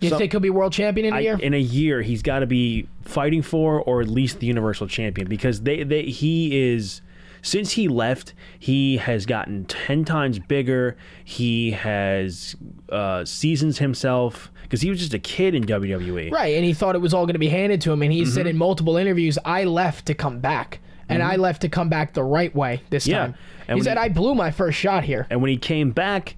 [0.00, 1.38] You some- think he'll be world champion in a I- year?
[1.40, 5.28] in a year, he's got to be fighting for, or at least the Universal Champion,
[5.28, 7.00] because they, they he is.
[7.42, 10.96] Since he left, he has gotten ten times bigger.
[11.24, 12.56] He has
[12.90, 15.62] uh, seasons himself because he was just a kid in.
[15.64, 16.32] WWE.
[16.32, 18.22] Right, and he thought it was all going to be handed to him, and he
[18.22, 18.30] Mm-hmm.
[18.32, 22.14] said in multiple interviews, "I left to come back, and I left to come back
[22.14, 23.10] the right way this Mm-hmm.
[23.12, 23.34] Yeah, time."
[23.68, 26.34] and he said, he- "I blew my first shot here," And when he came back,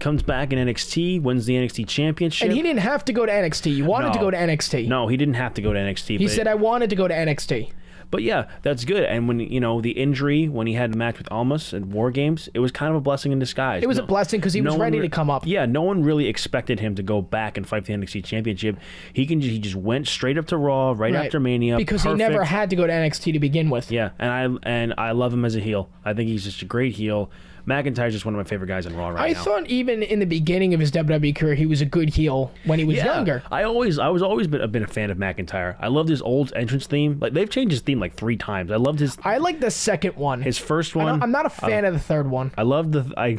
[0.00, 2.46] comes back in NXT, wins the NXT Championship.
[2.48, 3.74] and he didn't have to go to NXT.
[3.76, 4.88] You wanted to go to NXT.
[4.88, 6.18] No, he didn't have to go to NXT.
[6.18, 7.70] he said, "I wanted to go to NXT."
[8.10, 9.04] But yeah, that's good.
[9.04, 12.10] And when you know the injury when he had the match with Almas at War
[12.10, 13.84] Games, it was kind of a blessing in disguise.
[13.84, 15.46] It was a blessing because he was one ready to come up.
[15.46, 18.78] Yeah, no one really expected him to go back and fight for the NXT Championship.
[19.12, 21.26] He can he just went straight up to Raw right, Right.
[21.26, 23.92] after Mania because he never had to go to NXT to begin with.
[23.92, 24.30] Yeah, and
[24.64, 25.88] I and I love him as a heel.
[26.04, 27.30] I think he's just a great heel.
[27.66, 29.42] McIntyre's just one of my favorite guys in Raw right I now.
[29.44, 32.78] thought even in the beginning of his WWE career, he was a good heel when
[32.78, 33.42] he was Yeah, younger.
[33.50, 35.76] I always, I was always been, been a fan of McIntyre.
[35.80, 37.18] I loved his old entrance theme.
[37.20, 38.70] Like they've changed his theme like three times.
[38.70, 40.42] I loved his I like the second one.
[40.42, 41.22] his first one.
[41.22, 42.52] I'm not a fan of the third one.
[42.56, 43.38] I love the I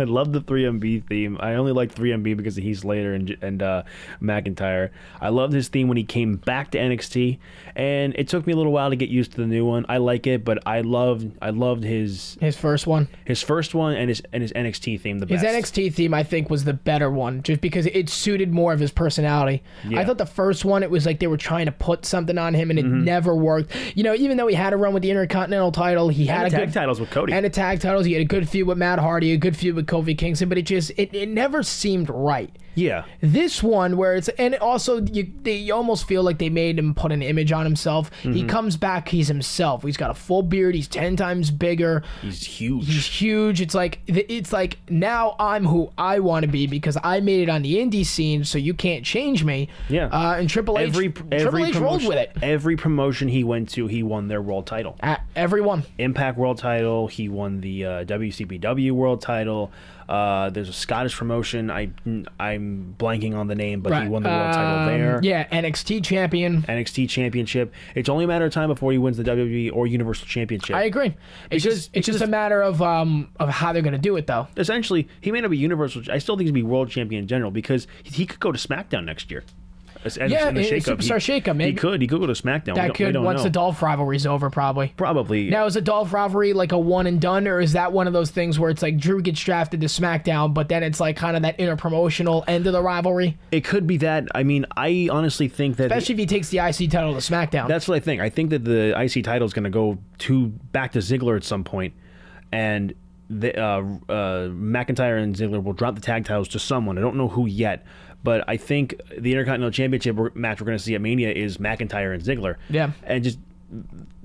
[0.00, 1.36] I love the 3MB theme.
[1.40, 3.82] I only like 3MB because of Heath Slater and and uh,
[4.20, 4.90] McIntyre.
[5.20, 7.38] I loved his theme when he came back to NXT,
[7.76, 9.86] and it took me a little while to get used to the new one.
[9.88, 13.08] I like it, but I loved I loved his His first one.
[13.24, 15.44] his first one and his and his NXT theme the best.
[15.44, 15.54] His.
[15.54, 18.90] NXT theme, I think, was the better one, just because it suited more of his
[18.90, 19.62] personality.
[19.88, 20.00] Yeah.
[20.00, 22.54] I thought the first one, it was like they were trying to put something on
[22.54, 23.04] him, and it Mm-hmm.
[23.04, 23.72] never worked.
[23.94, 26.50] You know, even though he had a run with the Intercontinental title, he had a
[26.50, 27.32] tag good titles with Cody.
[27.34, 28.06] and a tag titles.
[28.06, 30.56] He had a good feud with Matt Hardy, a good feud with Kofi Kingston, but
[30.56, 32.54] it just it, it never seemed right.
[32.80, 36.78] Yeah, This one, where it's and also you, they, you almost feel like they made
[36.78, 38.10] him put an image on himself.
[38.22, 38.32] Mm-hmm.
[38.32, 39.82] He comes back, he's himself.
[39.82, 40.74] He's got a full beard.
[40.74, 42.02] He's ten times bigger.
[42.22, 42.86] he's huge.
[42.86, 43.60] He's huge.
[43.60, 47.48] It's like it's like now I'm who I want to be because I made it
[47.48, 49.68] on the indie scene, so you can't change me.
[49.88, 50.06] Yeah.
[50.06, 52.36] Uh, and Triple H, every Triple every H rolled promotion, with it.
[52.42, 54.96] Every promotion he went to, he won their world title.
[55.00, 55.84] At everyone.
[55.98, 57.06] Impact World Title.
[57.06, 59.70] He won the uh, WCPW World Title.
[60.10, 61.70] Uh, there's a Scottish promotion.
[61.70, 61.90] I
[62.40, 65.20] I'm blanking on the name, but he won the world title Um, there.
[65.22, 66.62] Yeah, NXT champion.
[66.62, 67.72] NXT Championship.
[67.94, 70.74] It's only a matter of time before he wins the WWE or Universal Championship.
[70.74, 71.14] I agree.
[71.50, 74.26] It's Because- just it's just a matter of um of how they're gonna do it
[74.26, 74.48] though.
[74.56, 76.02] Essentially, he may not be Universal.
[76.10, 78.58] I still think he's be World Champion in general because he, he could go to
[78.58, 79.44] SmackDown next year.
[80.04, 80.96] As- Yeah, the shakeup.
[80.96, 81.72] Superstar He- shakeup, maybe.
[81.72, 82.00] He could.
[82.00, 82.74] He could go to SmackDown.
[82.74, 83.44] That could once know.
[83.44, 84.92] the Dolph rivalry's over, probably.
[84.96, 85.50] Probably.
[85.50, 88.12] Now is a Dolph rivalry like a one and done, or is that one of
[88.12, 91.36] those things where it's like Drew gets drafted to SmackDown, but then it's like kind
[91.36, 94.26] of that interpromotional end of the rivalry, it could be that.
[94.34, 97.68] I mean, I honestly think that especially if he takes the IC title to SmackDown.
[97.68, 98.20] That's what I think.
[98.22, 101.44] I think that the IC title is going to go to back to Ziggler at
[101.44, 101.92] some point,
[102.52, 102.94] and
[103.28, 106.98] the, uh, uh, McIntyre and Ziggler will drop the tag titles to someone.
[106.98, 107.84] I don't know who yet,
[108.22, 112.14] but I think the Intercontinental Championship match we're going to see at Mania is McIntyre
[112.14, 112.56] and Ziggler.
[112.68, 112.92] Yeah.
[113.02, 113.38] and just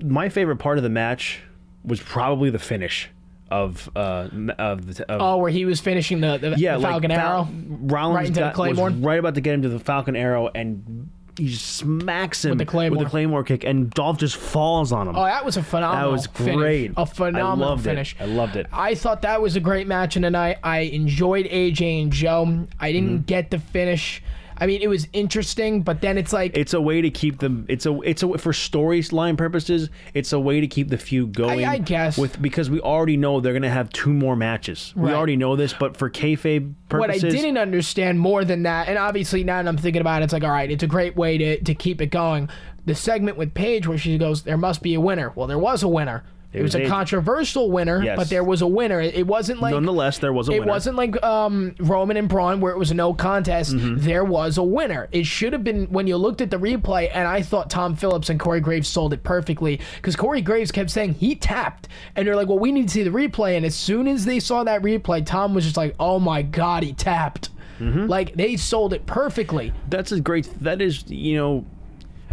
[0.02, 1.40] my favorite part of the match
[1.84, 3.10] was probably the finish
[3.48, 4.28] of uh
[4.58, 7.44] of the of, oh, where he was finishing the, the, yeah Falcon like, Arrow.
[7.44, 8.90] Fal- Rollins right into got, was Claymore?
[8.90, 11.10] right about to get him to the Falcon Arrow and.
[11.38, 12.98] He just smacks him With the Claymore.
[12.98, 15.16] with the Claymore kick, and Dolph just falls on him.
[15.16, 16.06] Oh, that was a phenomenal.
[16.06, 16.54] That was finish.
[16.56, 16.92] great.
[16.96, 18.14] A phenomenal I loved finish.
[18.18, 18.22] It.
[18.22, 18.66] I loved it.
[18.72, 20.56] I thought that was a great match in the night.
[20.64, 22.66] I enjoyed AJ and Joe.
[22.80, 23.22] I didn't Mm-hmm.
[23.26, 24.22] get the finish.
[24.58, 27.66] I mean, it was interesting, but then it's like It's a way to keep them.
[27.68, 28.00] It's a.
[28.02, 29.90] It's a for storyline purposes.
[30.14, 31.64] It's a way to keep the feud going.
[31.64, 32.16] I guess.
[32.16, 34.92] with because we already know they're gonna have two more matches.
[34.96, 38.88] We already know this, but for kayfabe purposes, what I didn't understand more than that,
[38.88, 41.16] and obviously now that I'm thinking about it, it's like, all right, it's a great
[41.16, 42.48] way to, to keep it going.
[42.84, 45.32] The segment with Paige where she goes, there must be a winner.
[45.34, 46.24] Well, there was a winner.
[46.56, 48.16] It, was, was a controversial winner, Yes.
[48.16, 49.00] but there was a winner.
[49.00, 50.72] It, it wasn't like Nonetheless, there was a winner it winner.
[50.72, 53.74] wasn't like um, Roman and Braun where it was no contest.
[53.74, 54.04] Mm-hmm.
[54.04, 55.08] There was a winner.
[55.12, 58.30] It should have been when you looked at the replay, and I thought Tom Phillips
[58.30, 62.36] and Corey Graves sold it perfectly because Corey Graves kept saying he tapped, and they're
[62.36, 64.82] like, "Well, we need to see the replay." And as soon as they saw that
[64.82, 68.06] replay, Tom was just like, "Oh my god, he tapped!" Mm-hmm.
[68.06, 69.72] Like they sold it perfectly.
[69.90, 70.48] That's a great.
[70.62, 71.64] That is, you know,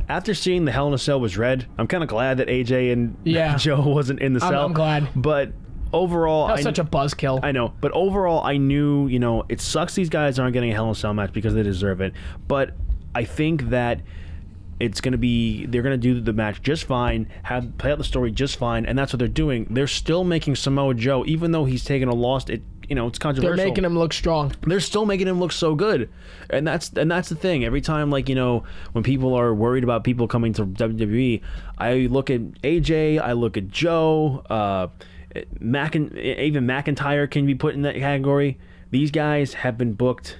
[0.09, 2.91] after seeing the Hell in a Cell was red, I'm kind of glad that AJ
[2.93, 3.57] and Yeah.
[3.57, 4.65] Joe wasn't in the I'm- cell.
[4.65, 5.09] I'm glad.
[5.15, 5.53] But
[5.91, 7.39] overall, That was I, such a buzzkill.
[7.43, 10.73] I know, but overall, I knew you know it sucks these guys aren't getting a
[10.73, 12.13] Hell in a Cell match because they deserve it.
[12.47, 12.71] But
[13.15, 14.01] I think that
[14.79, 17.97] it's going to be they're going to do the match just fine, have play out
[17.99, 19.67] the story just fine, and that's what they're doing.
[19.69, 22.49] They're still making Samoa Joe, even though he's taken a loss.
[22.49, 23.55] It you know it's controversial.
[23.55, 24.51] They're making him look strong.
[24.67, 26.09] they're still making him look so good
[26.49, 29.83] and that's and that's the thing every time like you know when people are worried
[29.83, 31.41] about people coming to WWE
[31.77, 34.87] I look at AJ I look at Joe uh
[35.59, 38.57] Macin- even McIntyre can be put in that category
[38.91, 40.37] these guys have been booked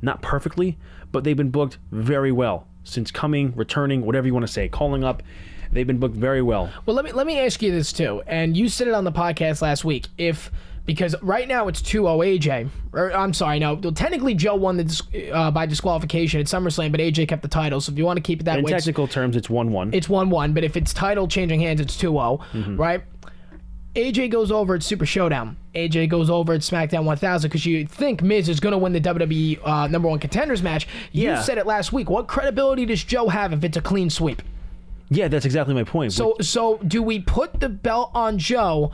[0.00, 0.76] not perfectly
[1.12, 5.04] but they've been booked very well since coming returning whatever you want to say calling
[5.04, 5.22] up
[5.70, 8.56] they've been booked very well Well, let me let me ask you this too, and
[8.56, 10.08] you said it on the podcast last week.
[10.18, 10.50] If
[10.84, 15.02] because right now it's 2-0 AJ, or I'm sorry, no, technically Joe won the dis-
[15.32, 17.80] uh, by disqualification at SummerSlam, but AJ kept the title.
[17.80, 19.94] So if you want to keep it that in way, in technical terms it's 1-1
[19.94, 20.54] it's 1-1.
[20.54, 22.76] But if it's title changing hands, it's 2-0, Mm-hmm.
[22.76, 23.02] right?
[23.94, 25.56] AJ goes over at Super Showdown.
[25.74, 29.00] AJ goes over at SmackDown 1000 because you think Miz is going to win the
[29.02, 30.88] WWE uh, number one contenders match.
[31.12, 31.42] You Yeah.
[31.42, 32.08] said it last week.
[32.08, 34.42] What credibility does Joe have if it's a clean sweep?
[35.10, 38.92] yeah that's exactly my point So so do we put the belt on Joe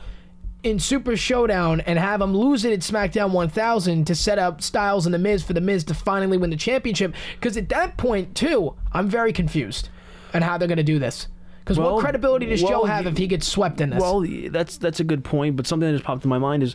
[0.63, 5.07] in Super Showdown and have him lose it at SmackDown 1000 to set up Styles
[5.07, 7.15] and The Miz for The Miz to finally win the championship?
[7.35, 9.89] Because at that point, too, I'm very confused
[10.35, 11.29] on how they're going to do this.
[11.61, 14.01] Because Well, what credibility does well, Joe have if he gets swept in this?
[14.01, 16.75] Well, that's that's a good point, but something that just popped in my mind is,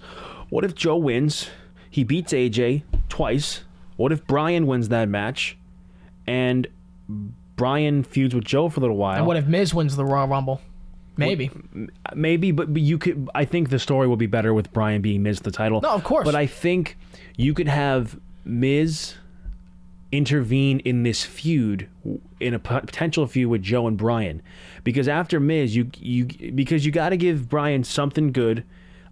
[0.50, 1.50] what if Joe wins?
[1.90, 3.64] He beats AJ twice.
[3.98, 5.58] What if Bryan wins that match,
[6.28, 6.68] and
[7.56, 9.18] Bryan feuds with Joe for a little while?
[9.18, 10.62] and what if Miz wins the Royal Rumble?
[11.16, 11.52] Maybe.
[12.16, 13.30] Maybe, but, but you could.
[13.36, 15.82] I think the story will be better with Bryan being Miz the title.
[15.82, 16.26] No, of course.
[16.26, 16.98] But I think
[17.36, 19.16] you could have Miz
[20.12, 21.90] intervene in this feud,
[22.40, 24.42] in a potential feud with Joe and Bryan,
[24.84, 28.64] because after Miz, you you because you got to give Bryan something good.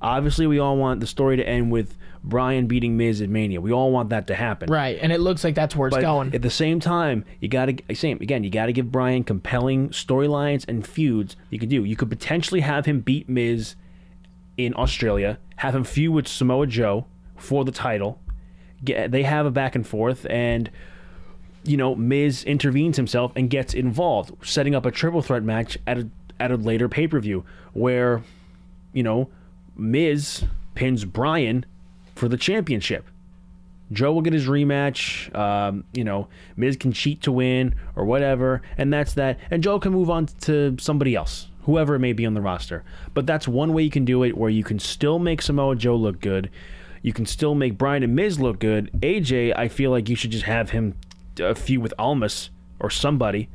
[0.01, 3.61] Obviously, we all want the story to end with Bryan beating Miz at Mania.
[3.61, 4.71] We all want that to happen.
[4.71, 4.97] Right.
[5.01, 6.35] And it looks like that's where it's But going.
[6.35, 8.43] at the same time, you got to same again.
[8.43, 11.35] You got to give Bryan compelling storylines and feuds.
[11.49, 11.83] You could do.
[11.83, 13.75] You could potentially have him beat Miz
[14.57, 18.19] in Australia, have him feud with Samoa Joe for the title.
[18.83, 20.69] Get, they have a back and forth, and
[21.63, 25.97] you know Miz intervenes himself and gets involved, setting up a triple threat match at
[25.97, 28.23] a at a later pay per view where
[28.93, 29.29] you know
[29.75, 30.43] Miz
[30.75, 31.65] pins Bryan
[32.21, 33.07] for the championship.
[33.91, 35.35] Joe will get his rematch.
[35.35, 39.39] Um, you know, Miz can cheat to win or whatever, and that's that.
[39.49, 42.83] And Joe can move on to somebody else, whoever it may be on the roster.
[43.15, 45.95] But that's one way you can do it, where you can still make Samoa Joe
[45.95, 46.51] look good.
[47.01, 48.91] You can still make Bryan and Miz look good.
[48.99, 50.93] AJ, I feel like you should just have him
[51.39, 53.49] a feud with Almas or somebody,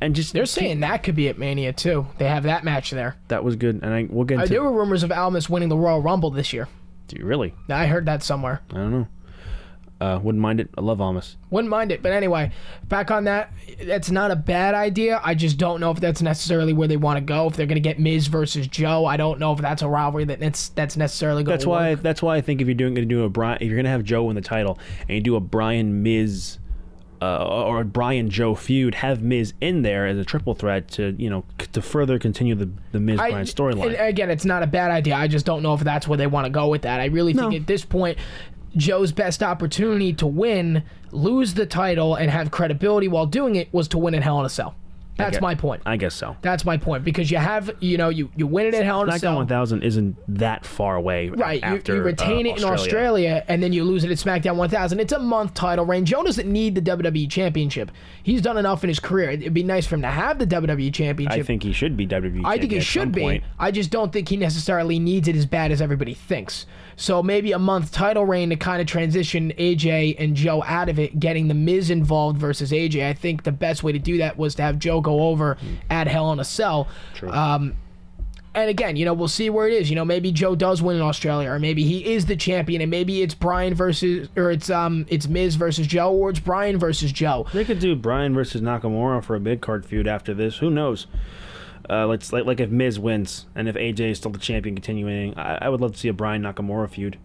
[0.00, 2.06] and just They're saying that could be at Mania, too.
[2.18, 3.16] They have that match there.
[3.26, 3.80] that was good.
[3.82, 6.52] And I, we'll get Uh, there were rumors of Almas winning the Royal Rumble this
[6.52, 6.68] year.
[7.14, 7.54] Do you really?
[7.68, 8.60] I heard that somewhere.
[8.70, 9.08] I don't know.
[10.00, 10.68] Uh, wouldn't mind it.
[10.76, 11.36] I love Almas.
[11.50, 12.02] Wouldn't mind it.
[12.02, 12.50] But anyway,
[12.88, 13.52] back on that,
[13.84, 15.20] that's not a bad idea.
[15.22, 17.46] I just don't know if that's necessarily where they want to go.
[17.46, 20.24] If they're going to get Miz versus Joe, I don't know if that's a rivalry
[20.24, 21.90] that that's, that's necessarily going That's to why.
[21.90, 22.02] work.
[22.02, 23.84] That's why I think if you're doing going to do a Bryan, if you're going
[23.84, 26.58] to have Joe win the title and you do a Bryan Miz.
[27.24, 31.14] Uh, or a Bryan Joe feud, have Miz in there as a triple threat to
[31.18, 34.08] you know c- to further continue the the Miz I- Bryan storyline.
[34.08, 35.14] Again, it's not a bad idea.
[35.16, 37.00] I just don't know if that's where they want to go with that.
[37.00, 37.56] I really think No.
[37.56, 38.18] at this point,
[38.76, 40.82] Joe's best opportunity to win,
[41.12, 44.46] lose the title, and have credibility while doing it was to win in Hell in
[44.46, 44.74] a Cell.
[45.16, 45.82] That's get- my point.
[45.86, 46.36] I guess so.
[46.42, 49.08] That's my point because you have, you know, you you win it at Hell in
[49.08, 49.36] a SmackDown Cell.
[49.36, 51.28] 1000 isn't that far away.
[51.28, 54.18] Right, you, after you retain uh, it in Australia, and then you lose it at
[54.18, 54.98] SmackDown 1000.
[54.98, 56.04] It's a month title reign.
[56.04, 57.90] Joe doesn't need the WWE Championship.
[58.22, 59.30] He's done enough in his career.
[59.30, 61.40] It'd be nice for him to have the WWE Championship.
[61.40, 62.42] I think he should be WWE.
[62.44, 63.20] I think he should be.
[63.20, 63.44] point.
[63.58, 66.66] I just don't think he necessarily needs it as bad as everybody thinks.
[66.96, 70.98] So maybe a month title reign to kind of transition AJ and Joe out of
[70.98, 73.08] it, getting the Miz involved versus AJ.
[73.08, 75.56] I think the best way to do that was to have Joe go over
[75.90, 76.88] at Hell in a Cell.
[77.14, 77.30] True.
[77.30, 77.76] Um,
[78.54, 79.90] and again, you know, we'll see where it is.
[79.90, 82.90] You know, maybe Joe does win in Australia, or maybe he is the champion, and
[82.90, 87.10] maybe it's Bryan versus, or it's um, it's Miz versus Joe, or it's Bryan versus
[87.10, 87.46] Joe.
[87.52, 90.58] They could do Bryan versus Nakamura for a big card feud after this.
[90.58, 91.06] Who knows?
[91.90, 95.36] Uh, let's like like if Miz wins and if AJ is still the champion continuing,
[95.36, 97.18] I, I would love to see a Bryan Nakamura feud.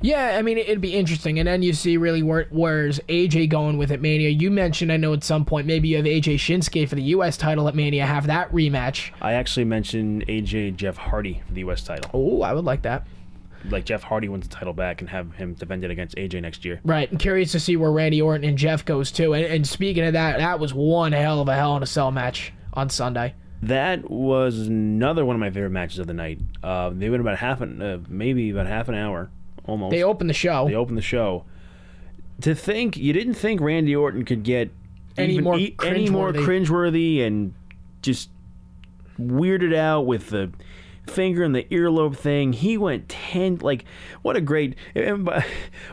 [0.00, 1.38] Yeah, I mean, it'd be interesting.
[1.38, 4.28] And then you see really where where's AJ going with it, Mania.
[4.28, 7.36] You mentioned, I know at some point, maybe you have AJ Shinsuke for the U.S.
[7.36, 9.10] title at Mania, have that rematch.
[9.20, 11.82] I actually mentioned AJ Jeff Hardy for the U.S.
[11.82, 12.10] title.
[12.12, 13.06] Oh, I would like that.
[13.68, 16.64] Like Jeff Hardy wins the title back and have him defend it against AJ next
[16.64, 16.80] year.
[16.84, 17.10] Right.
[17.10, 19.34] I'm curious to see where Randy Orton and Jeff goes too.
[19.34, 22.12] And, and speaking of that, that was one hell of a Hell in a Cell
[22.12, 23.34] match on Sunday.
[23.62, 26.38] That was another one of my favorite matches of the night.
[26.62, 29.30] Uh, they went about half an, uh, maybe about half an hour,
[29.66, 29.90] almost.
[29.90, 30.68] They opened the show.
[30.68, 31.44] They opened the show.
[32.42, 34.70] To think you didn't think Randy Orton could get
[35.16, 37.22] Any even more e- any more cringeworthy.
[37.26, 37.54] and
[38.02, 38.28] just
[39.18, 40.50] weirded out with the
[41.06, 42.52] finger and the earlobe thing.
[42.52, 43.84] He went ten like
[44.22, 44.74] what a great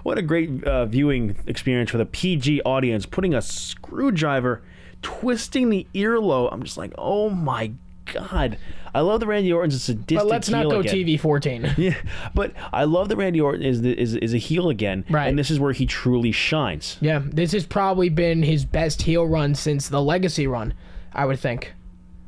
[0.04, 3.06] what a great uh, viewing experience for the PG audience.
[3.06, 4.62] Putting a screwdriver,
[5.02, 6.50] twisting the earlobe.
[6.52, 7.72] I'm just like, oh my
[8.12, 8.58] god.
[8.96, 10.18] I love the Randy Orton's a sadistic.
[10.18, 10.94] but let's not go again.
[10.96, 11.74] TV 14.
[11.78, 11.96] Yeah,
[12.36, 15.28] but I love that Randy Orton is the, is is a heel again, Right.
[15.28, 16.98] And this is where he truly shines.
[17.02, 20.74] Yeah, this has probably been his best heel run since the Legacy run,
[21.14, 21.74] I would think.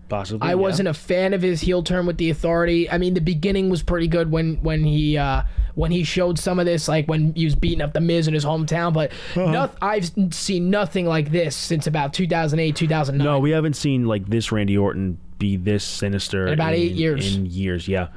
[0.08, 0.56] Possibly, I yeah.
[0.56, 2.88] wasn't a fan of his heel turn with the Authority.
[2.90, 5.42] I mean, the beginning was pretty good when when he uh,
[5.74, 8.34] when he showed some of this, like when he was beating up the Miz in
[8.36, 8.94] his hometown.
[8.94, 9.52] But Uh-huh.
[9.52, 13.26] noth- I've seen nothing like this since about 2008, 2009.
[13.26, 16.92] No, we haven't seen like this Randy Orton be this sinister In about in- eight
[16.94, 17.36] years.
[17.36, 18.08] In years, yeah.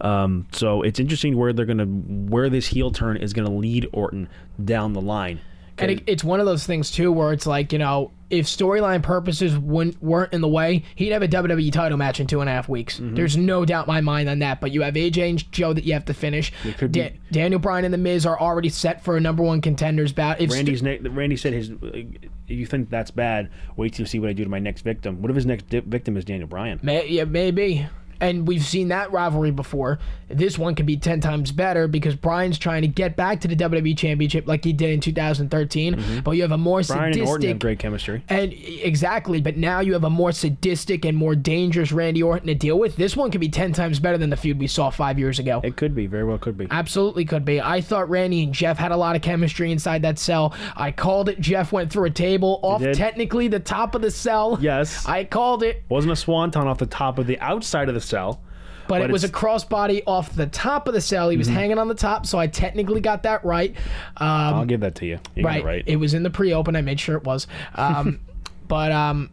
[0.00, 4.28] Um, so it's interesting where they're gonna where this heel turn is gonna lead Orton
[4.64, 5.40] down the line.
[5.78, 9.02] And it, it's one of those things too, where it's like you know, if storyline
[9.02, 12.48] purposes wouldn't, weren't in the way, he'd have a WWE title match in two and
[12.48, 13.00] a half weeks.
[13.00, 13.14] Mm-hmm.
[13.14, 14.60] There's no doubt in my mind on that.
[14.60, 16.52] But you have AJ and Joe that you have to finish.
[16.90, 20.40] Da- Daniel Bryan and The Miz are already set for a number one contenders bout.
[20.40, 21.70] If st- Randy's ne- Randy said his.
[21.70, 24.82] If you think that's bad, wait till you see what I do to my next
[24.82, 25.22] victim.
[25.22, 26.80] What if his next di- victim is Daniel Bryan?
[26.82, 27.86] May, yeah, maybe.
[28.20, 29.98] And we've seen that rivalry before.
[30.28, 33.56] This one could be 10 times better because Bryan's trying to get back to the
[33.56, 36.22] WWE Championship like he did in 2013.
[36.24, 36.92] But you have a more Mm-hmm.
[36.92, 37.58] Bryan and Orton have sadistic.
[37.60, 38.22] great chemistry.
[38.28, 42.54] And exactly, but now you have a more sadistic and more dangerous Randy Orton to
[42.54, 42.96] deal with.
[42.96, 45.60] This one could be 10 times better than the feud we saw five years ago.
[45.64, 46.66] It could be very well could be.
[46.70, 47.60] Absolutely could be.
[47.60, 50.54] I thought Randy and Jeff had a lot of chemistry inside that cell.
[50.76, 51.40] I called it.
[51.40, 54.58] Jeff went through a table off technically the top of the cell.
[54.60, 55.06] Yes.
[55.06, 55.82] I called it.
[55.88, 58.42] Wasn't a swanton off the top of the outside of the cell.
[58.88, 61.28] but, But it was a crossbody off the top of the cell.
[61.30, 63.76] He was hanging on the top, so I technically got that right.
[64.16, 65.20] Um, I'll give that to you.
[65.36, 65.60] You right.
[65.60, 65.84] it right.
[65.86, 66.74] It was in the pre-open.
[66.74, 67.46] I made sure it was.
[67.76, 68.20] Um,
[68.68, 69.30] but um,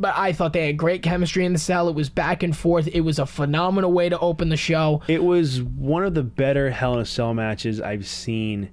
[0.00, 1.88] but I thought they had great chemistry in the cell.
[1.88, 2.88] It was back and forth.
[2.88, 5.02] It was a phenomenal way to open the show.
[5.08, 8.70] It was one of the better Hell in a Cell matches I've seen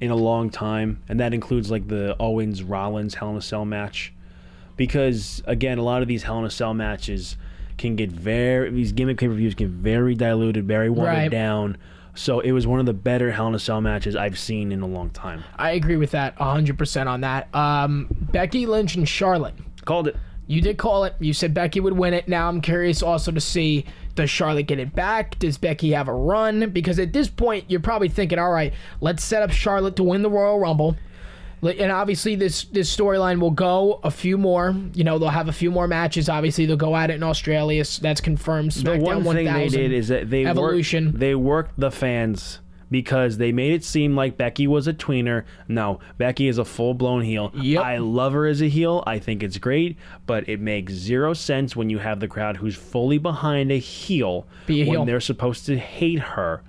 [0.00, 3.64] in a long time, and that includes like the Owens Rollins Hell in a Cell
[3.64, 4.12] match,
[4.76, 7.36] because again, a lot of these Hell in a Cell matches
[7.78, 11.30] can get very these gimmick pay per views get very diluted, very watered Right.
[11.30, 11.76] down.
[12.14, 14.82] So it was one of the better Hell in a Cell matches I've seen in
[14.82, 15.44] a long time.
[15.56, 17.54] I agree with that 100% on that.
[17.54, 19.54] Um, Becky Lynch and Charlotte.
[19.84, 20.16] Called it.
[20.48, 21.14] You did call it.
[21.20, 22.26] You said Becky would win it.
[22.26, 23.84] Now I'm curious also to see
[24.16, 25.38] does Charlotte get it back?
[25.38, 26.70] Does Becky have a run?
[26.70, 30.22] Because at this point, you're probably thinking, all right, let's set up Charlotte to win
[30.22, 30.96] the Royal Rumble.
[31.62, 34.74] And obviously, this this storyline will go a few more.
[34.94, 36.28] You know, they'll have a few more matches.
[36.28, 37.84] Obviously, they'll go at it in Australia.
[37.84, 38.72] So that's confirmed.
[38.72, 41.06] The SmackDown one thing they did is that they Evolution.
[41.06, 45.44] Worked, they worked the fans because they made it seem like Becky was a tweener.
[45.66, 47.50] No, Becky is a full blown heel.
[47.54, 47.82] Yep.
[47.82, 49.02] I love her as a heel.
[49.06, 52.76] I think it's great, but it makes zero sense when you have the crowd who's
[52.76, 55.04] fully behind a heel Be a when heel.
[55.04, 56.62] they're supposed to hate her.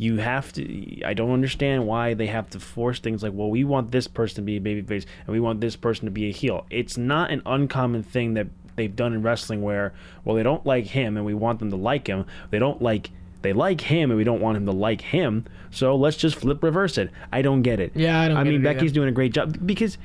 [0.00, 1.04] You have to.
[1.04, 4.36] I don't understand why they have to force things like, well, we want this person
[4.36, 6.64] to be a babyface and we want this person to be a heel.
[6.70, 9.92] It's not an uncommon thing that they've done in wrestling where,
[10.24, 12.24] well, they don't like him and we want them to like him.
[12.48, 13.10] They don't like.
[13.42, 15.44] They like him and we don't want him to like him.
[15.70, 17.10] So let's just flip reverse it.
[17.30, 17.92] I don't get it.
[17.94, 18.74] Yeah, I don't I get mean, it either.
[18.74, 19.98] Becky's doing a great job because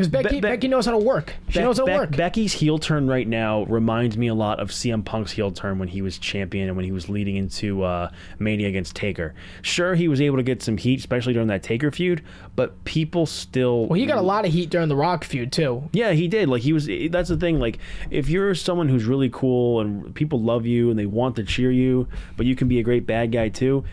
[0.00, 1.34] Because Becky, Be- Be- Becky knows how to work.
[1.48, 2.16] She Be- knows how to work.
[2.16, 5.88] Becky's heel turn right now reminds me a lot of CM Punk's heel turn when
[5.88, 9.34] he was champion and when he was leading into uh, Mania against Taker.
[9.62, 12.22] Sure, he was able to get some heat, especially during that Taker feud,
[12.56, 13.86] but people still.
[13.86, 15.88] well, he got a lot of heat during the Rock feud too.
[15.92, 16.48] Yeah, he did.
[16.48, 16.88] Like he was.
[17.10, 17.60] That's the thing.
[17.60, 17.78] Like
[18.10, 21.70] if you're someone who's really cool and people love you and they want to cheer
[21.70, 23.84] you, but you can be a great bad guy too.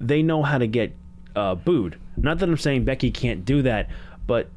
[0.00, 0.94] They know how to get
[1.36, 1.98] uh, booed.
[2.16, 3.88] Not that I'm saying Becky can't do that,
[4.26, 4.50] but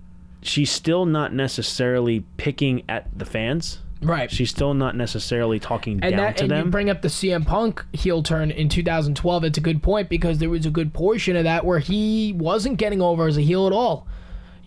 [0.47, 3.79] she's still not necessarily picking at the fans.
[4.01, 4.29] Right.
[4.29, 6.65] She's still not necessarily talking and down that, to and them.
[6.65, 9.43] you bring up the CM Punk heel turn in 2012.
[9.43, 12.77] It's a good point because there was a good portion of that where he wasn't
[12.77, 14.07] getting over as a heel at all.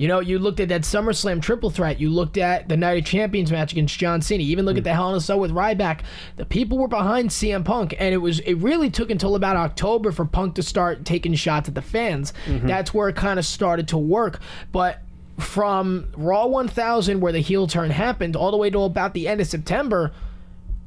[0.00, 2.00] You know, you looked at that SummerSlam triple threat.
[2.00, 4.42] You looked at the Night of Champions match against John Cena.
[4.42, 4.84] Even look at hmm.
[4.84, 6.00] the Hell in a Cell with Ryback.
[6.36, 10.10] The people were behind CM Punk, and it was it really took until about October
[10.10, 12.32] for Punk to start taking shots at the fans.
[12.46, 12.66] Mm-hmm.
[12.66, 14.40] That's where it kind of started to work.
[14.72, 15.02] But
[15.40, 19.40] from Raw 1000, where the heel turn happened, all the way to about the end
[19.40, 20.12] of September,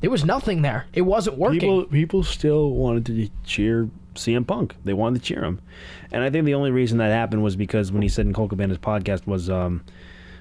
[0.01, 0.85] there was nothing there.
[0.93, 1.59] It wasn't working.
[1.59, 4.75] people people still wanted to cheer CM Punk.
[4.83, 5.61] They wanted to cheer him,
[6.11, 8.49] and I think the only reason that happened was because when he said in Colt
[8.49, 9.83] Cabana's podcast was um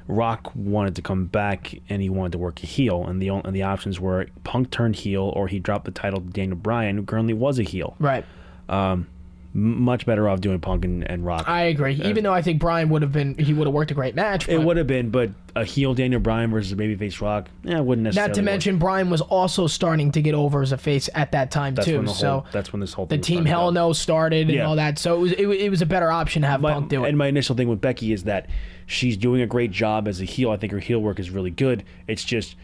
[0.09, 3.55] Rock wanted to come back and he wanted to work a heel, and the and
[3.55, 7.05] the options were Punk turned heel or he dropped the title to Daniel Bryan, who
[7.05, 7.95] currently was a heel.
[8.01, 8.25] Right.
[8.69, 9.07] M-
[9.55, 11.47] much better off doing Punk and, and Rock.
[11.47, 11.95] I agree.
[12.05, 14.49] Even though I think Bryan would have been, he would have worked a great match.
[14.49, 17.85] it would have been, but a heel Daniel Bryan versus a babyface Rock, yeah, it
[17.85, 18.29] wouldn't necessarily.
[18.31, 18.45] Not to work.
[18.47, 21.87] mention, Bryan was also starting to get over as a face at that time that's
[21.87, 22.07] too.
[22.07, 23.73] so whole, that's when this whole the team Hell.
[23.73, 24.67] No started and Yeah.
[24.67, 24.99] all that.
[24.99, 27.09] So it was it, it was a better option to have My- Punk do it.
[27.11, 28.49] And my initial thing with Becky is that
[28.87, 30.51] she's doing a great job as a heel.
[30.51, 31.85] I think her heel work is really good.
[32.09, 32.57] It's just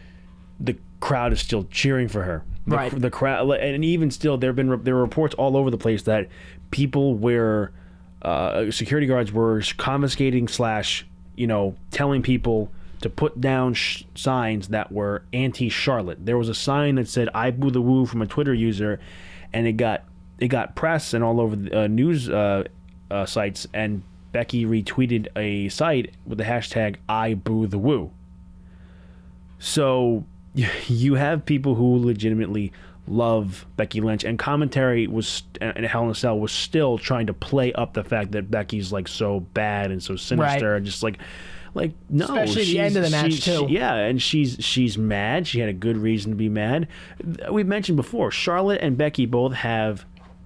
[0.59, 2.43] the crowd is still cheering for her.
[2.69, 3.01] The, Right.
[3.01, 6.03] The crowd, and even still, there have been there are reports all over the place
[6.03, 6.27] that
[6.71, 7.71] people were
[8.21, 11.05] uh, security guards were confiscating slash
[11.35, 16.25] you know telling people to put down sh- signs that were anti-Charlotte.
[16.25, 18.99] There was a sign that said "I boo the woo" from a Twitter user,
[19.53, 20.03] and it got
[20.37, 22.65] it got press and all over the uh, news uh,
[23.09, 23.67] uh, sites.
[23.73, 28.11] And Becky retweeted a site with the hashtag "I boo the woo."
[29.59, 30.25] So
[30.87, 32.71] you have people who legitimately
[33.07, 37.33] love Becky Lynch, and commentary was and Hell in a Cell was still trying to
[37.33, 40.77] play up the fact that Becky's like so bad and so sinister, Right.
[40.77, 41.17] and just like.
[41.75, 43.67] Like no, Especially the end of the match, too.
[43.69, 45.45] yeah, and she's she's mad.
[45.45, 46.87] She had a good reason to be mad.
[47.51, 50.03] We've mentioned before, Charlotte and Becky both have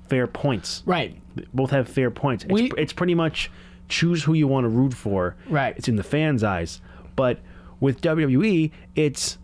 [0.10, 1.18] fair points right.
[1.54, 2.44] both have fair points.
[2.44, 3.50] It's, We- it's pretty much
[3.88, 5.38] choose who you want to root for.
[5.48, 5.74] Right.
[5.78, 6.82] It's in the fans' eyes.
[7.16, 7.40] But
[7.80, 9.38] with WWE, it's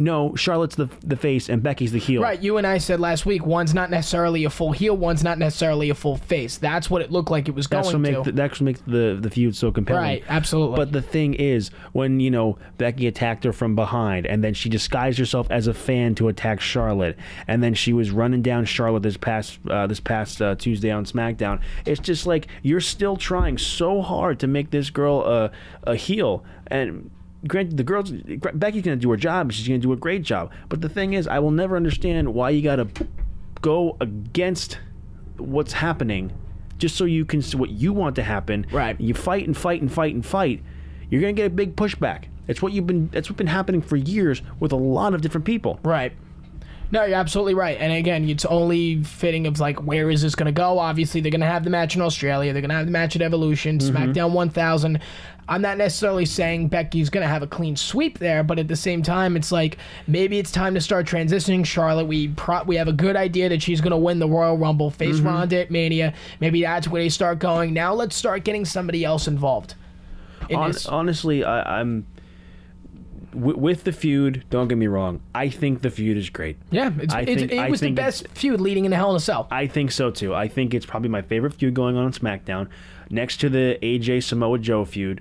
[0.00, 2.22] no, Charlotte's the the face and Becky's the heel.
[2.22, 5.38] Right, you and I said last week one's not necessarily a full heel, one's not
[5.38, 6.56] necessarily a full face.
[6.56, 8.22] That's what it looked like it was That's what going make to.
[8.22, 10.02] the, that's what makes the the feud so compelling.
[10.02, 10.76] Right, absolutely.
[10.76, 14.70] But the thing is, when you know Becky attacked her from behind, and then she
[14.70, 19.02] disguised herself as a fan to attack Charlotte, and then she was running down Charlotte
[19.02, 21.60] this past uh, this past uh, Tuesday on SmackDown.
[21.84, 25.50] It's just like you're still trying so hard to make this girl a
[25.82, 27.10] a heel, and
[27.46, 29.52] granted, the girl's Becky's gonna do her job.
[29.52, 30.50] She's gonna do a great job.
[30.68, 32.88] But the thing is, I will never understand why you gotta
[33.60, 34.78] go against
[35.36, 36.32] what's happening
[36.78, 38.66] just so you can see what you want to happen.
[38.72, 38.98] Right.
[39.00, 40.62] You fight and fight and fight and fight.
[41.10, 42.24] You're gonna get a big pushback.
[42.48, 43.08] It's what you've been.
[43.08, 45.78] That's what's been happening for years with a lot of different people.
[45.82, 46.12] Right.
[46.92, 47.78] No, you're absolutely right.
[47.78, 50.78] And again, it's only fitting of like, where is this going to go?
[50.78, 52.52] Obviously, they're going to have the match in Australia.
[52.52, 54.34] They're going to have the match at Evolution, SmackDown mm-hmm.
[54.34, 55.00] 1000.
[55.50, 58.76] I'm not necessarily saying Becky's going to have a clean sweep there, but at the
[58.76, 62.04] same time, it's like maybe it's time to start transitioning Charlotte.
[62.04, 64.92] We pro- we have a good idea that she's going to win the Royal Rumble,
[64.92, 65.26] face mm-hmm.
[65.26, 66.14] Ronda at Mania.
[66.38, 67.74] Maybe that's where they start going.
[67.74, 69.74] Now let's start getting somebody else involved.
[70.48, 72.06] In honestly, I, I'm
[73.34, 74.44] with the feud.
[74.50, 75.20] Don't get me wrong.
[75.34, 76.58] I think the feud is great.
[76.70, 79.48] Yeah, it's, think- it was the best feud leading into Hell in a Cell.
[79.50, 80.32] I think so too.
[80.32, 82.68] I think it's probably my favorite feud going on on SmackDown,
[83.10, 85.20] next to the AJ Samoa Joe feud.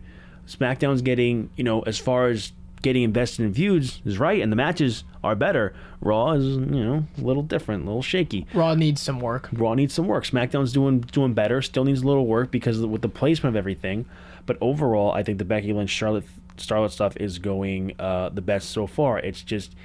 [0.49, 4.55] SmackDown's getting, you know, as far as getting invested in views is right, and the
[4.55, 5.73] matches are better.
[6.01, 8.47] Raw is, you know, a little different, a little shaky.
[8.53, 9.49] Raw needs some work.
[9.51, 10.25] Raw needs some work.
[10.25, 11.61] SmackDown's doing doing better.
[11.61, 14.05] Still needs a little work because of, with the placement of everything.
[14.45, 16.25] But overall, I think the Becky Lynch Charlotte
[16.57, 19.19] Starlet stuff is going uh, the best so far.
[19.19, 19.75] It's just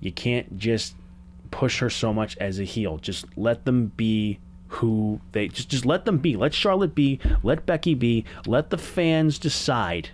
[0.00, 0.94] you can't just
[1.50, 2.98] push her so much as a heel.
[2.98, 4.38] Just let them be
[4.74, 6.36] who they just just let them be.
[6.36, 7.20] Let Charlotte be.
[7.42, 8.24] Let Becky be.
[8.46, 10.10] Let the fans decide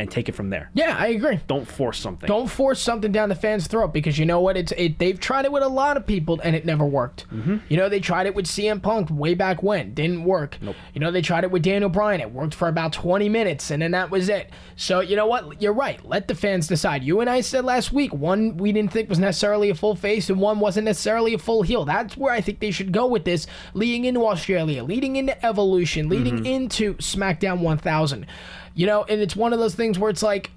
[0.00, 0.70] and take it from there.
[0.72, 1.38] Yeah, I agree.
[1.46, 2.26] Don't force something.
[2.26, 4.56] Don't force something down the fans' throat because you know what?
[4.56, 4.98] It's it.
[4.98, 7.28] They've tried it with a lot of people and it never worked.
[7.30, 7.58] Mm-hmm.
[7.68, 10.56] You know they tried it with CM Punk way back when, didn't work.
[10.62, 10.74] Nope.
[10.94, 12.22] You know they tried it with Daniel Bryan.
[12.22, 14.50] It worked for about 20 minutes and then that was it.
[14.74, 15.60] So you know what?
[15.60, 16.02] You're right.
[16.04, 17.04] Let the fans decide.
[17.04, 20.30] You and I said last week one we didn't think was necessarily a full face
[20.30, 21.84] and one wasn't necessarily a full heel.
[21.84, 26.08] That's where I think they should go with this, leading into Australia, leading into Evolution,
[26.08, 26.46] leading Mm-hmm.
[26.46, 28.24] into SmackDown 1000.
[28.74, 30.50] You know, and it's one of those things where it's like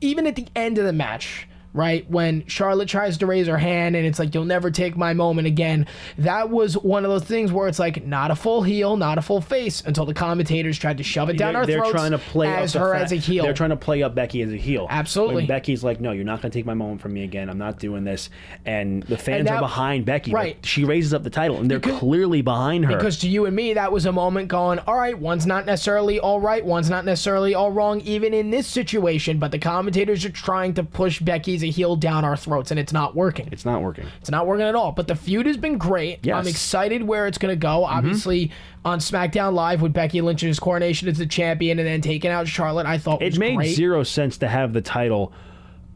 [0.00, 3.94] even at the end of the match, right, when Charlotte tries to raise her hand
[3.96, 5.86] and it's like, you'll never take my moment again,
[6.18, 9.22] that was one of those things where it's like, not a full heel, not a
[9.22, 12.10] full face, until the commentators tried to shove it down they're, our they're throats trying
[12.10, 13.44] to play as her fa- as a heel.
[13.44, 14.86] They're trying to play up Becky as a heel.
[14.90, 15.34] Absolutely.
[15.36, 17.48] When Becky's like, no, you're not going to take my moment from me again.
[17.48, 18.30] I'm not doing this.
[18.64, 20.32] And the fans that- are behind Becky.
[20.32, 20.56] right.
[20.56, 22.96] Like, she raises up the title, and they're Because- clearly behind her.
[22.96, 26.18] Because to you and me, that was a moment going, all right, one's not necessarily
[26.18, 30.30] all right, one's not necessarily all wrong, even in this situation, but the commentators are
[30.30, 33.48] trying to push Becky as a heel down our throats, and it's not working.
[33.52, 34.06] it's not working.
[34.20, 34.92] It's not working at all.
[34.92, 36.20] But the feud has been great.
[36.22, 36.36] Yes.
[36.36, 37.82] I'm excited where it's going to go.
[37.84, 37.96] Mm-hmm.
[37.98, 38.52] Obviously,
[38.84, 42.86] on SmackDown Live with Becky Lynch's coronation as the champion and then taking out Charlotte,
[42.86, 43.74] I thought It was made great.
[43.74, 45.32] zero sense to have the title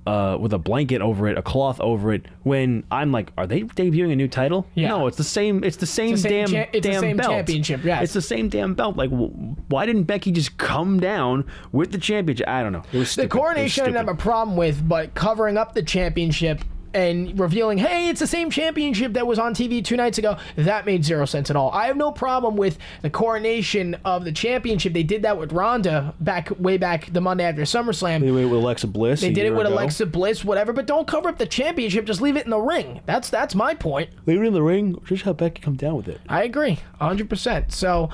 [0.06, 2.26] uh, with a blanket over it, a cloth over it.
[2.42, 4.66] When I'm like, are they debuting a new title?
[4.74, 4.88] Yeah.
[4.88, 5.64] No, it's the same.
[5.64, 7.30] It's the same the same damn cha- it's the same belt.
[7.30, 8.04] championship, yes.
[8.04, 8.96] it's the same damn belt.
[8.96, 12.48] Like, why didn't Becky just come down with the championship?
[12.48, 12.82] I don't know.
[12.92, 13.24] The stupid.
[13.24, 16.60] It was coronation I didn't have a problem with, but covering up the championship
[16.94, 20.86] and revealing, hey, it's the same championship that was on TV two nights ago, that
[20.86, 21.70] made zero sense at all.
[21.72, 24.92] I have no problem with the coronation of the championship.
[24.92, 28.20] They did that with Ronda back way back the Monday after SummerSlam.
[28.20, 29.20] They did it with Alexa Bliss.
[29.20, 29.74] They did it with ago.
[29.74, 32.04] Alexa Bliss, whatever, but don't cover up the championship.
[32.06, 33.00] Just leave it in the ring.
[33.06, 34.10] That's that's my point.
[34.26, 35.00] Leave it in the ring.
[35.04, 36.20] Just have Becky come down with it.
[36.28, 37.72] I agree, 100%.
[37.72, 38.10] So,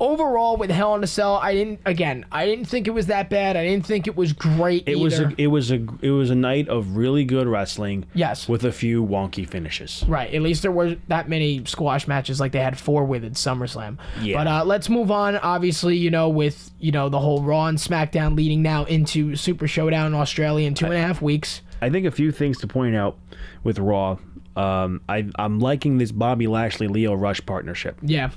[0.00, 3.30] overall, with Hell in a Cell, I didn't, again, I didn't think it was that
[3.30, 3.56] bad.
[3.56, 6.34] I didn't think it was great It was a it was a it was a
[6.34, 8.06] night of really good wrestling.
[8.14, 8.48] Yes.
[8.48, 10.04] with a few wonky finishes.
[10.08, 10.32] Right.
[10.34, 13.98] At least there were that many squash matches like they had four with at SummerSlam.
[14.20, 14.36] Yeah.
[14.38, 15.36] But uh, let's move on.
[15.36, 19.68] Obviously, you know, with you know the whole Raw and SmackDown leading now into Super
[19.68, 21.60] Showdown in Australia in two and a half weeks.
[21.82, 23.16] I think a few things to point out
[23.62, 24.18] with Raw.
[24.56, 27.98] Um, I I'm liking this Bobby Lashley Lio Rush partnership.
[28.02, 28.30] Yeah.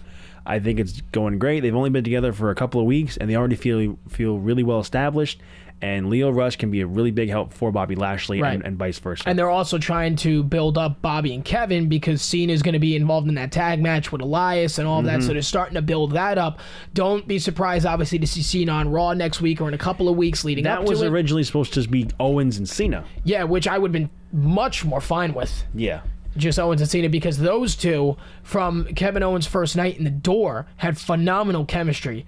[0.46, 1.62] I think it's going great.
[1.62, 4.64] They've only been together for a couple of weeks, and they already feel feel really
[4.64, 5.40] well established.
[5.82, 8.54] And Lio Rush can be a really big help for Bobby Lashley Right.
[8.54, 9.24] and, and vice versa.
[9.28, 12.80] And they're also trying to build up Bobby and Kevin because Cena is going to
[12.80, 15.20] be involved in that tag match with Elias and all that.
[15.20, 15.28] Mm-hmm.
[15.28, 16.60] So they're starting to build that up.
[16.94, 20.08] Don't be surprised, obviously, to see Cena on Raw next week or in a couple
[20.08, 20.86] of weeks leading that up to it.
[20.86, 23.04] That was originally supposed to be Owens and Cena.
[23.26, 25.66] yeah, which I would have been much more fine with.
[25.76, 26.02] Yeah.
[26.38, 30.66] Just Owens and Cena because those two from Kevin Owens' first night in the door
[30.78, 32.26] had phenomenal chemistry.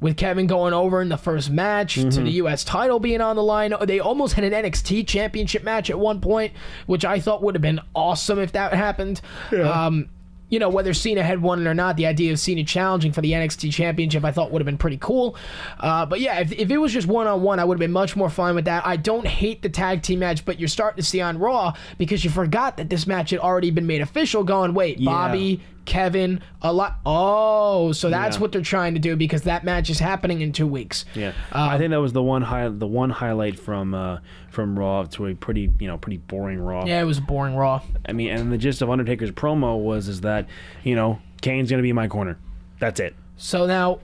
[0.00, 2.24] With Kevin going over in the first match to Mm-hmm.
[2.24, 2.64] the U.S.
[2.64, 6.54] title being on the line, they almost had an NXT championship match at one point,
[6.86, 9.20] which I thought would have been awesome if that happened.
[9.52, 10.08] Um,
[10.50, 13.20] you know, whether Cena had won it or not, the idea of Cena challenging for
[13.20, 15.36] the NXT championship I thought would have been pretty cool.
[15.78, 17.92] Uh, but yeah, if, if it was just one on one, I would have been
[17.92, 18.86] much more fine with that.
[18.86, 22.24] I don't hate the tag team match, but you're starting to see on Raw because
[22.24, 26.72] you forgot that this match had already been made official, going, wait, Bobby, Kevin, a
[26.72, 26.98] lot.
[27.06, 28.40] Oh, so that's Yeah.
[28.42, 31.04] what they're trying to do because that match is happening in two weeks.
[31.14, 34.18] Yeah, I think that was the one high, the one highlight from uh,
[34.50, 36.84] from Raw to a pretty you know pretty boring Raw.
[36.86, 37.82] Yeah, it was boring Raw.
[38.08, 40.46] I mean, and the gist of Undertaker's promo was is that
[40.84, 42.38] you know Kane's gonna be in my corner.
[42.78, 43.14] That's it.
[43.36, 43.98] So now,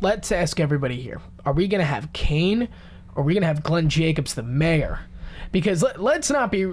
[0.00, 2.68] let's ask everybody here: Are we gonna have Kane,
[3.14, 5.00] or are we gonna have Glenn Jacobs, the mayor?
[5.52, 6.66] Because let, let's not be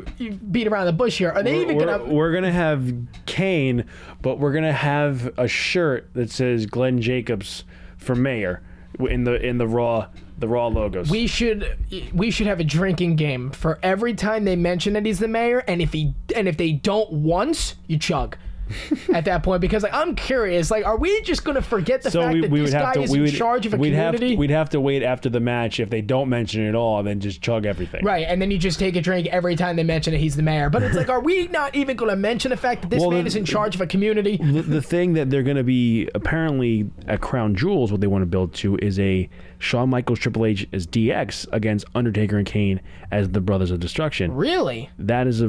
[0.52, 1.32] beat around the bush here.
[1.32, 2.04] Are they even we're, gonna?
[2.06, 2.94] we're gonna have
[3.26, 3.86] Kane,
[4.22, 7.64] but we're gonna have a shirt that says Glenn Jacobs
[7.98, 8.62] for mayor
[9.00, 10.08] in the in the Raw
[10.38, 11.10] the Raw logos.
[11.10, 11.78] we should
[12.14, 15.60] we should have a drinking game for every time they mention that he's the mayor,
[15.68, 18.38] and if he and if they don't once, you chug.
[19.13, 22.22] At that point, because like I'm curious, like, are we just gonna forget the so
[22.22, 23.74] fact we, that we this would guy have to is we in would charge of
[23.74, 24.30] a we'd community?
[24.32, 26.99] have we'd have to wait after the match if they don't mention it at all,
[26.99, 28.03] and then just chug everything.
[28.03, 30.20] Right, and then you just take a drink every time they mention it.
[30.20, 30.70] he's the mayor.
[30.70, 33.11] But it's like, are we not even going to mention the fact that this Well,
[33.11, 34.38] man the- is in charge of a community?
[34.38, 38.22] the, the thing that they're going to be apparently at Crown Jewels, what they want
[38.22, 39.30] to build to is a
[39.60, 42.80] Shawn Michaels Triple H as DX against Undertaker and Kane
[43.12, 44.34] as the Brothers of Destruction.
[44.36, 44.89] Really?
[44.99, 45.45] That is a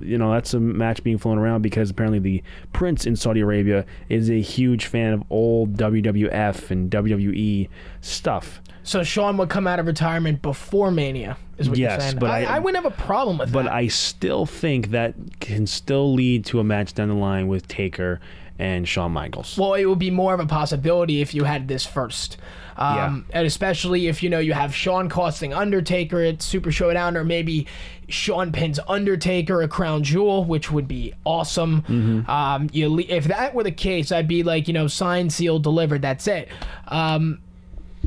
[0.00, 2.42] you know that's a match being flown around because apparently the
[2.72, 7.68] Prince in Saudi Arabia is a huge fan of old WWF and WWE
[8.00, 8.60] stuff.
[8.84, 12.18] So Shawn would come out of retirement before Mania, is what Yes, you're saying.
[12.18, 13.68] but I, I- I wouldn't have a problem with But that.
[13.68, 17.68] But I still think that can still lead to a match down the line with
[17.68, 18.20] Taker
[18.62, 19.58] and Shawn Michaels.
[19.58, 22.36] well, it would be more of a possibility if you had this first.
[22.76, 27.24] Um, And especially if, you know, you have Shawn costing Undertaker at Super Showdown, or
[27.24, 27.66] maybe
[28.08, 31.82] Shawn pins Undertaker a Crown Jewel, which would be awesome.
[31.82, 32.30] Mm-hmm.
[32.30, 36.02] Um, you if that were the case, I'd be like, you know, signed, sealed, delivered.
[36.02, 36.48] That's it.
[36.86, 37.40] Um,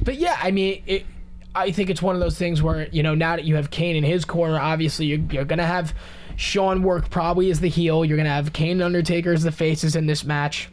[0.02, 1.06] but yeah, I mean, it,
[1.54, 3.96] I think it's one of those things where you know now that you have Kane
[3.96, 5.94] in his corner, obviously you're, you're gonna have
[6.38, 8.04] Shawn work probably is the heel.
[8.06, 10.70] You're gonna have Kane and Undertaker as the faces in this match.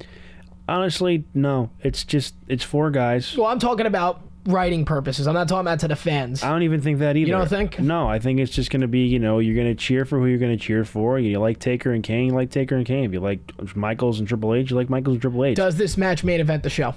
[0.68, 1.70] Honestly, no.
[1.80, 3.36] It's just it's four guys.
[3.36, 5.26] Well, I'm talking about writing purposes.
[5.28, 6.42] I'm not talking about to the fans.
[6.42, 7.26] I don't even think that either.
[7.28, 7.78] You don't think?
[7.78, 10.18] No, I think it's just going to be, you know, you're going to cheer for
[10.18, 11.16] who you're going to cheer for.
[11.18, 13.04] You like Taker and Kane, you like Taker and Kane.
[13.04, 13.40] If you like
[13.76, 15.56] Michaels and Triple H, you like Michaels and Triple H.
[15.56, 16.94] Does this match main event the show?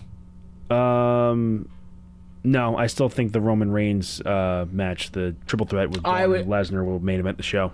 [0.76, 1.70] Um,
[2.44, 6.42] no, I still think the Roman Reigns uh, match, the triple threat with I would-
[6.42, 7.72] and Lesnar, will main event the show.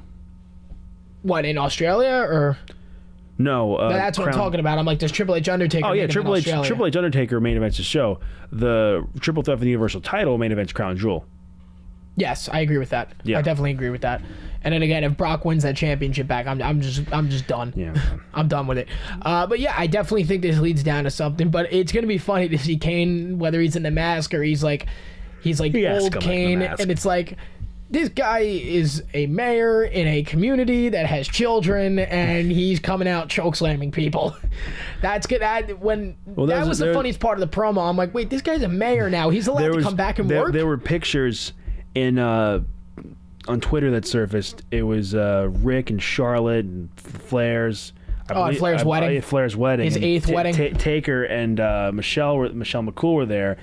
[1.24, 2.58] What in Australia or
[3.38, 4.78] No, uh, that's what I'm talking about?
[4.78, 5.88] I'm like, does Triple H Undertaker?
[5.88, 6.68] Oh yeah, Triple H, Australia?
[6.68, 8.20] Triple H Undertaker main events the show.
[8.52, 11.26] The triple threat for the Universal title main events Crown Jewel.
[12.18, 13.14] Yes, I agree with that.
[13.24, 13.40] Yeah.
[13.40, 14.22] I definitely agree with that.
[14.64, 17.74] And then again, if Brock wins that championship back, I'm, I'm just I'm just done.
[17.76, 17.96] Yeah.
[18.34, 18.90] I'm done with it.
[19.22, 21.50] Uh, but yeah, I definitely think this leads down to something.
[21.50, 24.64] But it's gonna be funny to see Kane, whether he's in the mask or he's
[24.64, 24.88] like
[25.42, 27.38] he's like He old come back in the Kane, and it's like
[27.92, 33.28] this guy is a mayor in a community that has children, and he's coming out
[33.30, 34.36] choke slamming people.
[35.02, 35.42] That's good.
[35.42, 37.88] That when that there's- was the there- funniest part of the promo.
[37.90, 39.30] I'm like, wait, this guy's a mayor now.
[39.30, 40.54] He's allowed to come back and there, work.
[40.54, 41.54] There were pictures
[41.94, 42.62] in uh,
[43.48, 44.64] on Twitter that surfaced.
[44.72, 47.94] It was uh, Ric and Charlotte and Flair's.
[48.30, 49.18] I Oh, at Flair's wedding?
[49.18, 49.86] uh, Flair's wedding.
[49.86, 50.54] His eighth wedding?
[50.78, 53.58] Taker and uh, Michelle were, Michelle McCool were there,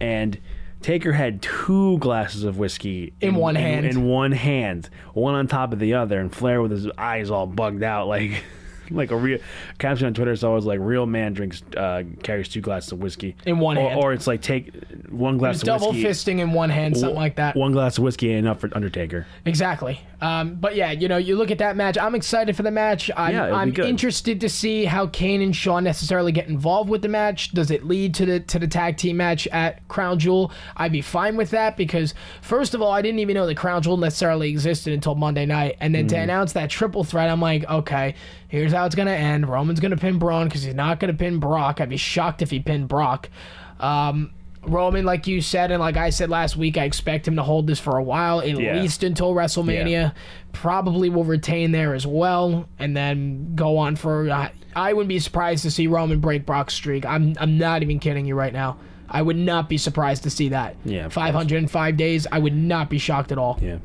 [0.00, 0.38] and
[0.82, 3.84] Taker had two glasses of whiskey In one hand.
[3.86, 7.46] In, one hand, one on top of the other, and Flair with his eyes all
[7.46, 8.42] bugged out, like.
[8.92, 9.38] Like a real
[9.78, 13.36] caption on Twitter is always like real man drinks uh, carries two glasses of whiskey
[13.46, 14.00] In one or, hand.
[14.02, 14.74] or it's like take
[15.08, 15.66] one glass of whiskey.
[15.66, 17.54] double whiskey fisting in one hand, something like that.
[17.54, 19.28] one glass of whiskey ain't enough for Undertaker.
[19.44, 20.00] Exactly.
[20.20, 21.96] Um, but yeah, you know, you look at that match.
[21.96, 23.10] I'm excited for the match.
[23.16, 27.08] I'm, Yeah, I'm interested to see how Kane and Shawn necessarily get involved with the
[27.08, 27.52] match.
[27.52, 30.52] Does it lead to the to the tag team match at Crown Jewel?
[30.76, 32.12] I'd be fine with that because
[32.42, 35.76] first of all, I didn't even know the Crown Jewel necessarily existed until Monday night,
[35.80, 36.24] and then to Mm.
[36.24, 38.14] announce that triple threat, I'm like, okay,
[38.48, 39.48] here's how it's gonna end.
[39.48, 41.80] Roman's gonna pin Braun because he's not gonna pin Brock.
[41.80, 43.30] I'd be shocked if he pinned Brock.
[43.78, 44.32] Um,
[44.62, 47.66] Roman, like you said, and like I said last week, I expect him to hold
[47.66, 48.80] this for a while, at Yeah.
[48.80, 49.90] least until WrestleMania.
[49.90, 50.10] Yeah.
[50.52, 54.30] Probably will retain there as well, and then go on for.
[54.30, 57.06] I, I wouldn't be surprised to see Roman break Brock's streak.
[57.06, 58.76] I'm I'm not even kidding you right now.
[59.08, 60.76] I would not be surprised to see that.
[60.84, 61.26] Yeah, of course.
[61.32, 62.26] 505 days.
[62.30, 63.58] I would not be shocked at all.
[63.62, 63.78] Yeah,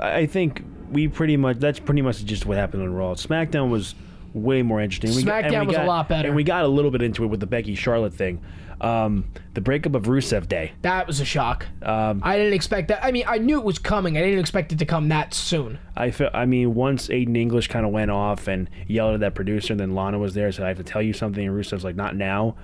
[0.00, 3.14] I think we pretty much that's pretty much just what happened on Raw.
[3.14, 3.94] SmackDown was
[4.36, 5.14] way more interesting.
[5.14, 6.28] We got- SmackDown was a lot better.
[6.28, 8.40] and we got a little bit into it with the Becky Charlotte thing.
[8.78, 9.24] Um,
[9.54, 10.72] the breakup of Rusev Day.
[10.82, 11.64] That was a shock.
[11.82, 13.02] Um, I didn't expect that.
[13.02, 14.18] I mean, I knew it was coming.
[14.18, 15.78] I didn't expect it to come that soon.
[15.96, 16.34] I felt.
[16.34, 19.80] I mean, once Aiden English kind of went off and yelled at that producer, and
[19.80, 21.46] then Lana was there, said, I have to tell you something.
[21.48, 22.56] And Rusev's like, "Not now."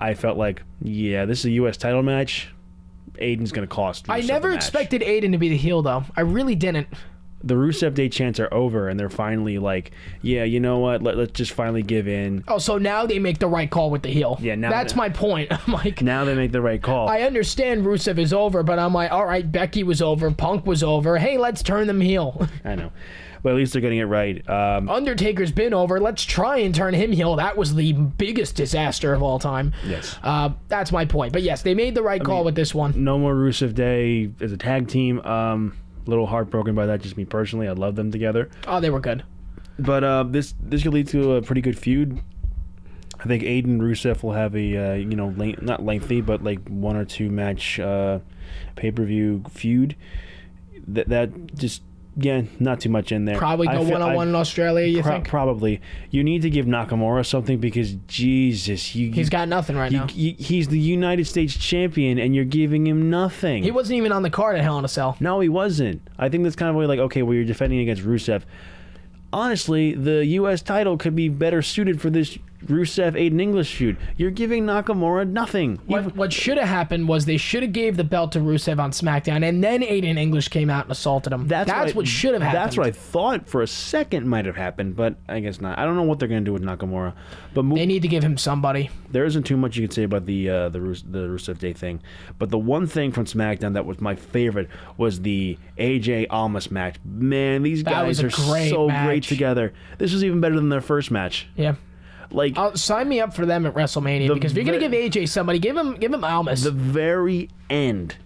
[0.00, 1.78] I felt like, yeah, this is a U.S.
[1.78, 2.48] title match.
[3.14, 4.10] Aiden's gonna cost.
[4.10, 6.04] I never expected Aiden to be the heel, though.
[6.14, 6.88] I really didn't.
[7.44, 9.90] The Rusev Day chants are over, and they're finally like,
[10.22, 11.02] yeah, you know what?
[11.02, 12.42] Let, let's just finally give in.
[12.48, 14.38] Oh, so now they make the right call with the heel.
[14.40, 15.52] Yeah, now that's that- my point.
[15.68, 17.08] I'm like, Now they make the right call.
[17.08, 20.82] I understand Rusev is over, but I'm like, all right, Becky was over, Punk was
[20.82, 21.18] over.
[21.18, 22.48] Hey, let's turn them heel.
[22.64, 22.90] I know,
[23.42, 24.48] but at least they're getting it right.
[24.48, 26.00] Um, Undertaker's been over.
[26.00, 27.36] Let's try and turn him heel.
[27.36, 29.74] That was the biggest disaster of all time.
[29.86, 30.16] Yes.
[30.22, 31.32] Uh, that's my point.
[31.34, 33.04] But yes, they made the right call with this one.
[33.04, 35.20] no more Rusev Day as a tag team.
[35.20, 35.76] Um,
[36.06, 37.68] little heartbroken by that, just me personally.
[37.68, 39.22] I love them together, Oh, they were good.
[39.78, 42.20] but uh, this this could lead to a pretty good feud.
[43.20, 46.66] I think Aiden Rusev will have a uh, you know length, not lengthy, but like
[46.68, 48.18] one or two match uh,
[48.76, 49.96] pay per view feud.
[50.86, 51.82] That that just
[52.16, 53.36] yeah, not too much in there.
[53.38, 54.86] Probably go one on one in Australia.
[54.86, 55.80] You Pro- think Probably.
[56.10, 60.06] You need to give Nakamura something because Jesus, you, he's got nothing right you, now?
[60.12, 63.62] you- he's the United States champion, and you're giving him nothing.
[63.62, 65.16] He wasn't even on the card at Hell in a Cell.
[65.20, 66.02] no, he wasn't.
[66.18, 68.42] I think that's kind of like okay, well, you're defending against Rusev.
[69.32, 70.62] Honestly, the U.S.
[70.62, 73.96] title could be better suited for this Rusev Aiden English feud.
[74.16, 75.78] You're giving Nakamura nothing.
[75.86, 78.90] What, what should have happened was they should have gave the belt to Rusev on
[78.92, 81.46] SmackDown, and then Aiden English came out and assaulted him.
[81.48, 82.62] That's, I- what should have happened.
[82.62, 85.78] That's what I thought for a second might have happened, but I guess not.
[85.78, 87.14] I don't know what they're going to do with Nakamura.
[87.54, 88.90] But mo- They need to give him somebody.
[89.10, 91.72] there isn't too much you can say about the uh, the Rus- the Rusev Day
[91.72, 92.00] thing,
[92.38, 96.96] but the one thing from SmackDown that was my favorite was the AJ Almas match.
[97.04, 99.06] Man, these That guys are great so match.
[99.06, 99.72] great together.
[99.98, 101.46] This was even better than their first match.
[101.56, 101.74] Yeah.
[102.30, 105.08] Like I'll sign me up for them at WrestleMania The because if you're gonna ve-
[105.08, 106.62] give AJ somebody, give him give him Almas.
[106.62, 108.16] the very end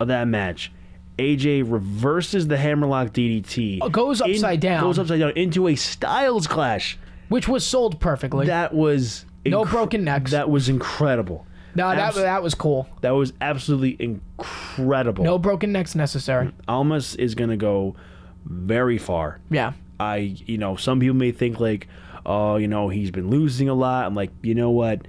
[0.00, 0.72] of that match.
[1.18, 3.78] AJ reverses the hammerlock DDT.
[3.80, 4.82] Oh, goes in- upside down.
[4.82, 6.98] Goes upside down into a Styles clash.
[7.28, 8.46] which was sold perfectly.
[8.46, 10.30] That was No broken necks.
[10.32, 11.46] That was incredible.
[11.74, 12.86] no, that abs- that was cool.
[13.00, 15.24] That was absolutely incredible.
[15.24, 16.46] No broken necks necessary.
[16.46, 16.52] Mm.
[16.68, 17.96] Almas is going to go
[18.44, 19.40] very far.
[19.50, 19.72] Yeah.
[19.98, 21.88] I, you know, some people may think like,
[22.26, 24.04] oh, you know, he's been losing a lot.
[24.06, 25.06] I'm like, you know what?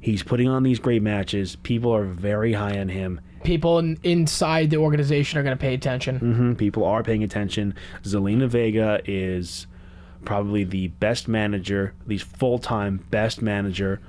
[0.00, 1.56] He's putting on these great matches.
[1.56, 3.20] People are very high on him.
[3.42, 6.18] People in, inside the organization are gonna pay attention.
[6.18, 7.74] hmm People are paying attention.
[8.02, 9.66] Zelina Vega is
[10.24, 14.00] probably the best manager, the full time best manager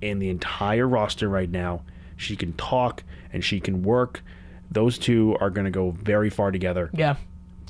[0.00, 1.82] in the entire roster right now.
[2.16, 3.02] She can talk
[3.32, 4.22] and she can work.
[4.70, 6.90] Those two are going to go very far together.
[6.92, 7.16] Yeah.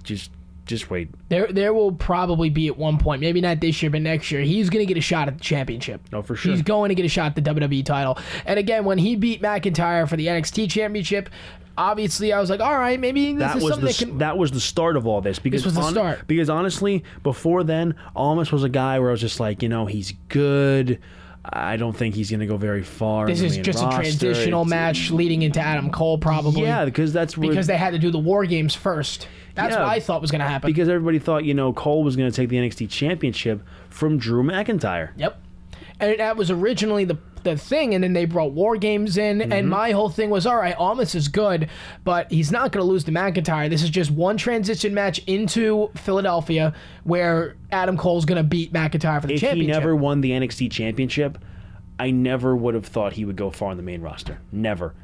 [0.03, 0.31] Just,
[0.67, 1.11] just wait.
[1.29, 4.41] There, there will probably be at one point, maybe not this year, but next year,
[4.43, 6.01] he's going to get a shot at the championship.
[6.13, 6.53] No, for sure.
[6.53, 8.19] He's going to get a shot at the WWE title.
[8.47, 11.29] And again, when he beat McIntyre for the NXT championship,
[11.77, 14.19] obviously I was like, all right, maybe this that is was something the that can.
[14.19, 16.27] that was the start of all this because this was the start.
[16.27, 19.87] because honestly before then Almas was a guy where I was just like you know
[19.87, 21.01] he's good
[21.47, 23.27] I don't think he's going to go very far.
[23.27, 24.01] This in the is just a roster.
[24.03, 26.63] transitional It's- match leading into Adam Cole, probably.
[26.63, 29.29] Yeah, because that's where, because they had to do the War Games first.
[29.55, 29.83] That's Yeah.
[29.83, 30.71] what I thought was going to happen.
[30.71, 34.43] because everybody thought you know Cole was going to take the NXT Championship from Drew
[34.43, 35.11] McIntyre.
[35.17, 35.41] Yep.
[36.01, 39.53] And that was originally the the thing, and then they brought War Games in, Mm-hmm.
[39.53, 41.69] and my whole thing was, all right, Almas is good,
[42.03, 43.71] but he's not going to lose to McIntyre.
[43.71, 46.75] This is just one transition match into Philadelphia
[47.05, 50.71] where Adam Cole's going to beat McIntyre for the If he never won the NXT
[50.71, 51.39] Championship,
[51.99, 54.39] I never would have thought he would go far in the main roster.
[54.51, 54.95] Never.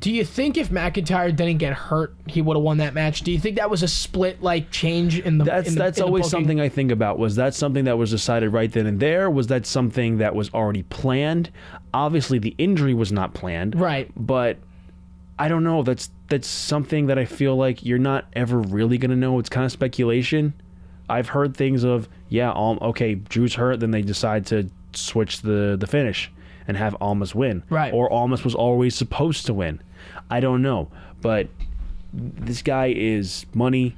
[0.00, 3.20] Do you think if McIntyre didn't get hurt, he would have won that match?
[3.20, 5.44] Do you think that was a split like change in the?
[5.44, 7.18] That's in the, that's in always something I think about.
[7.18, 9.30] Was that something that was decided right then and there?
[9.30, 11.50] Was that something that was already planned?
[11.92, 13.78] Obviously, the injury was not planned.
[13.78, 14.10] Right.
[14.16, 14.56] But
[15.38, 15.82] I don't know.
[15.82, 19.38] That's that's something that I feel like you're not ever really gonna know.
[19.38, 20.54] It's kind of speculation.
[21.10, 25.76] I've heard things of yeah, um, okay, Drew's hurt, then they decide to switch the
[25.78, 26.32] the finish
[26.70, 27.64] and have Almas win.
[27.68, 27.92] Right.
[27.92, 29.82] Or Almas was always supposed to win.
[30.30, 30.88] I don't know,
[31.20, 31.48] but
[32.14, 33.96] this guy is money.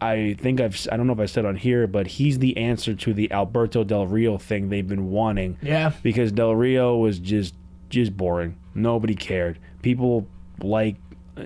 [0.00, 2.94] I think I've I don't know if I said on here, but he's the answer
[2.94, 5.58] to the Alberto Del Rio thing they've been wanting.
[5.60, 5.92] Yeah.
[6.04, 7.54] Because Del Rio was just
[7.90, 8.56] just boring.
[8.74, 9.58] Nobody cared.
[9.82, 10.28] People
[10.62, 10.94] like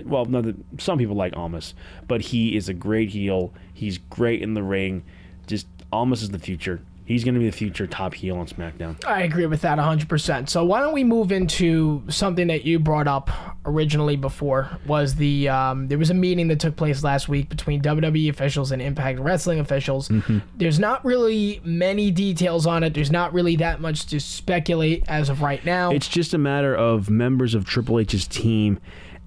[0.05, 1.73] well, no, the- some people like Almas,
[2.07, 3.51] but he is a great heel.
[3.73, 5.03] He's great in the ring.
[5.47, 6.81] Just Almas is the future.
[7.03, 9.03] He's going to be the future top heel on SmackDown.
[9.05, 10.47] I agree with that 100%.
[10.47, 13.29] So why don't we move into something that you brought up
[13.65, 17.81] originally before was the um, there was a meeting that took place last week between
[17.81, 20.09] WWE officials and Impact Wrestling officials.
[20.09, 20.39] Mm-hmm.
[20.55, 22.93] There's not really many details on it.
[22.93, 25.91] There's not really that much to speculate as of right now.
[25.91, 28.79] It's just a matter of members of Triple H's team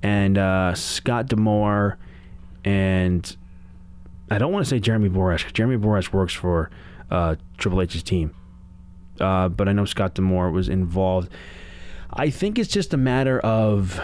[0.03, 1.99] and uh, Scott D'Amore
[2.65, 3.37] and
[4.31, 5.53] I don't want to say Jeremy Borash.
[5.53, 6.71] Jeremy Borash works for
[7.15, 8.35] uh, Triple H's team,
[9.21, 11.31] uh, but I know Scott D'Amore was involved.
[12.13, 14.01] I think it's just a matter of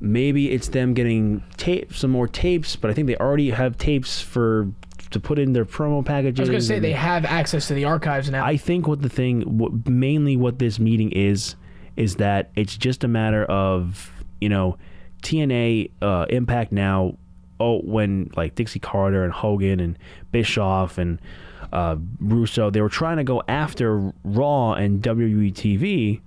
[0.00, 4.20] maybe it's them getting tape, some more tapes, but I think they already have tapes
[4.20, 4.68] for
[5.10, 6.40] to put in their promo packages.
[6.40, 8.44] I was going to say they have access to the archives now.
[8.44, 11.54] I think what the thing, what, mainly what this meeting is,
[11.96, 14.10] is that it's just a matter of
[14.40, 14.78] you know
[15.22, 17.18] TNA uh, Impact now.
[17.58, 19.98] Oh, when like Dixie Carter and Hogan and
[20.30, 21.20] Bischoff and
[21.72, 26.20] uh, Russo, they were trying to go after Raw and WWE TV.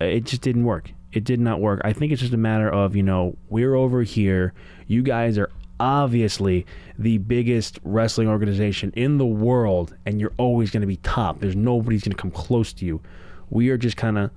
[0.00, 0.92] It just didn't work.
[1.12, 1.80] It did not work.
[1.84, 4.52] I think it's just a matter of you know we're over here.
[4.86, 6.66] You guys are obviously
[6.98, 11.40] the biggest wrestling organization in the world, and you're always going to be top.
[11.40, 13.00] There's nobody's going to come close to you.
[13.48, 14.30] We are just kind of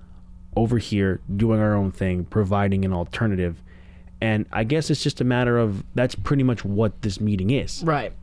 [0.55, 3.61] over here doing our own thing, providing an alternative.
[4.21, 7.83] And I guess it's just a matter of that's pretty much what this meeting is.
[7.83, 8.13] Right.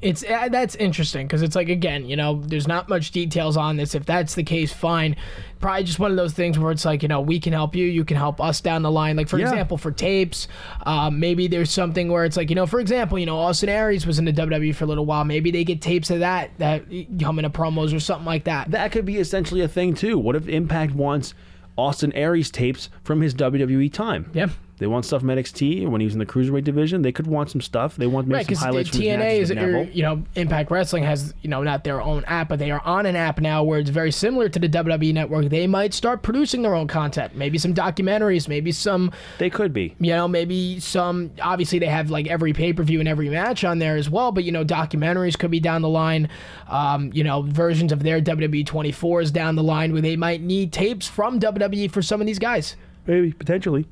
[0.00, 3.76] It's uh, that's interesting because it's like again, you know, there's not much details on
[3.76, 3.94] this.
[3.94, 5.16] If that's the case, fine.
[5.60, 7.84] Probably just one of those things where it's like, you know, we can help you,
[7.84, 9.16] you can help us down the line.
[9.16, 9.48] Like for Yeah.
[9.48, 10.46] example, for tapes,
[10.86, 14.06] um, maybe there's something where it's like, you know, for example, you know, Austin Aries
[14.06, 15.24] was in the WWE for a little while.
[15.24, 16.84] Maybe they get tapes of that that
[17.20, 18.70] come into promos or something like that.
[18.70, 20.16] That could be essentially a thing too.
[20.16, 21.34] What if Impact wants
[21.76, 24.30] Austin Aries tapes from his WWE time?
[24.32, 24.48] Yeah.
[24.78, 27.02] They want stuff from NXT when he was in the cruiserweight division.
[27.02, 27.96] They could want some stuff.
[27.96, 31.02] They want maybe Right, some because highlights from his TNA is, you know, Impact Wrestling
[31.02, 33.78] has, you know, not their own app, but they are on an app now where
[33.80, 35.48] it's very similar to the WWE network.
[35.48, 39.94] They might start producing their own content, maybe some documentaries, maybe some, They could be.
[39.98, 41.30] you know, maybe some.
[41.42, 44.30] Obviously, they have like every pay per view and every match on there as well,
[44.32, 46.28] but you know, documentaries could be down the line.
[46.68, 50.72] Um, you know, versions of their WWE 24s down the line where they might need
[50.72, 52.76] tapes from WWE for some of these guys.
[53.06, 53.86] Maybe potentially.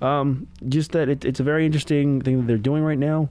[0.00, 3.28] Um, just that it, it's a very interesting thing that they're doing right now.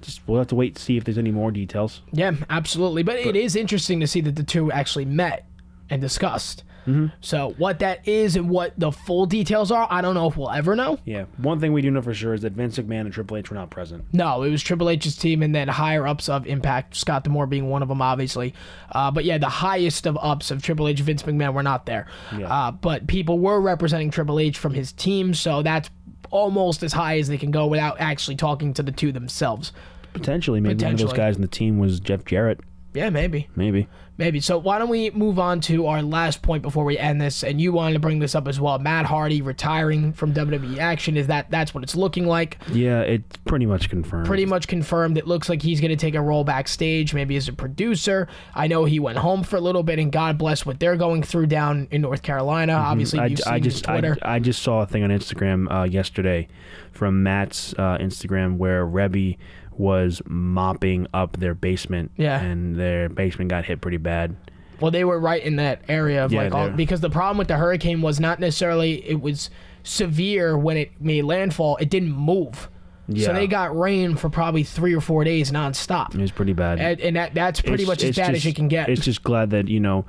[0.00, 2.02] Just we'll have to wait to see if there's any more details.
[2.12, 3.02] Yeah, absolutely.
[3.02, 5.46] But, it is interesting to see that the two actually met
[5.90, 6.64] and discussed.
[6.86, 7.06] Mm-hmm.
[7.20, 10.50] So what that is and what the full details are, I don't know if we'll
[10.52, 11.00] ever know.
[11.04, 11.24] Yeah.
[11.38, 13.56] One thing we do know for sure is that Vince McMahon and Triple H were
[13.56, 14.04] not present.
[14.12, 17.68] No, it was Triple H's team and then higher ups of Impact, Scott D'Amore being
[17.68, 18.54] one of them, obviously.
[18.92, 22.06] Uh, but yeah, the highest of ups of Triple H, Vince McMahon, were not there.
[22.38, 22.52] Yeah.
[22.52, 25.90] Uh, but people were representing Triple H from his team, so that's
[26.30, 29.72] almost as high as they can go without actually talking to the two themselves.
[30.12, 31.08] Potentially, maybe one of Potentially.
[31.08, 32.60] those guys in the team was Jeff Jarrett.
[32.94, 33.48] Yeah, maybe.
[33.54, 33.88] Maybe.
[34.18, 34.40] Maybe.
[34.40, 37.44] So why don't we move on to our last point before we end this?
[37.44, 38.78] And you wanted to bring this up as well.
[38.78, 41.16] Matt Hardy retiring from WWE action.
[41.16, 42.58] Is that that's what it's looking like?
[42.72, 44.26] Yeah, it's pretty much confirmed.
[44.26, 45.18] Pretty much confirmed.
[45.18, 48.28] It looks like he's going to take a role backstage, maybe as a producer.
[48.54, 51.22] I know he went home for a little bit, and God bless what they're going
[51.22, 52.72] through down in North Carolina.
[52.72, 54.18] Obviously, I, you've seen I his just I, Twitter.
[54.22, 56.48] I just saw a thing on Instagram uh, yesterday
[56.92, 59.36] from Matt's uh, Instagram where Reby
[59.78, 62.10] was mopping up their basement.
[62.16, 62.40] Yeah.
[62.40, 64.36] And their basement got hit pretty bad.
[64.80, 67.48] Well, they were right in that area of Yeah, like all, because the problem with
[67.48, 69.48] the hurricane was not necessarily it was
[69.84, 71.76] severe when it made landfall.
[71.78, 72.68] It didn't move.
[73.08, 73.26] Yeah.
[73.26, 76.14] So they got rain for probably three or four days nonstop.
[76.14, 76.80] It was pretty bad.
[76.80, 78.88] And, and that, that's pretty It's- much as bad as you can get.
[78.88, 80.04] It's just glad that you know,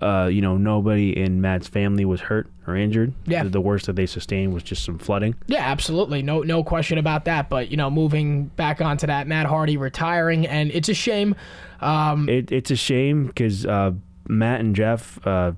[0.00, 3.12] uh, you know, nobody in Matt's family was hurt or injured.
[3.26, 3.42] Yeah.
[3.42, 5.34] The, the worst that they sustained was just some flooding.
[5.46, 6.22] Yeah, absolutely.
[6.22, 7.48] No no question about that.
[7.48, 11.34] But, you know, moving back onto that, Matt Hardy retiring, and it's a shame.
[11.80, 13.92] Um, It, it's a shame because uh,
[14.28, 15.52] Matt and Jeff, uh,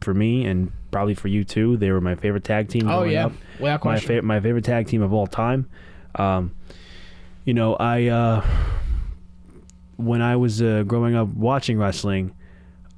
[0.00, 2.88] for me and probably for you too, they were my favorite tag team.
[2.88, 3.26] Oh, growing yeah.
[3.26, 3.32] up.
[3.58, 4.20] Without my question.
[4.20, 5.68] fa- my favorite tag team of all time.
[6.14, 6.54] Um,
[7.44, 8.46] you know, I uh,
[9.96, 12.35] when I was uh, growing up watching wrestling,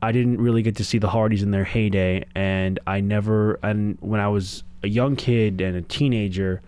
[0.01, 3.59] I didn't really get to see the Hardys in their heyday, and I never.
[3.63, 6.63] And when I was a young kid and a teenager,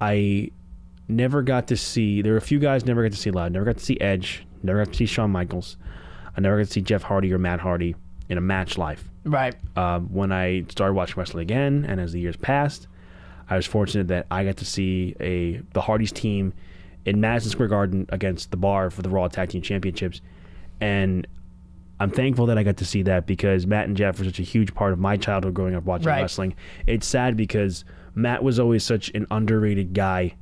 [0.00, 0.50] I
[1.08, 2.22] never got to see.
[2.22, 3.52] There were a few guys never got to see live.
[3.52, 4.44] Never got to see Edge.
[4.62, 5.76] Never got to see Shawn Michaels.
[6.36, 7.94] I never got to see Jeff Hardy or Matt Hardy
[8.28, 9.54] in a match live right.
[9.76, 12.88] um, when I started watching wrestling again, and as the years passed,
[13.48, 16.52] I was fortunate that I got to see a the Hardys team
[17.04, 20.20] in Madison Square Garden against the Bar for the Raw Tag Team Championships,
[20.80, 21.26] and
[22.00, 24.42] I'm thankful that I got to see that because Matt and Jeff were such a
[24.44, 26.20] huge part of my childhood growing up watching Right.
[26.22, 26.54] wrestling.
[26.86, 27.84] It's sad because
[28.14, 30.34] Matt was always such an underrated guy.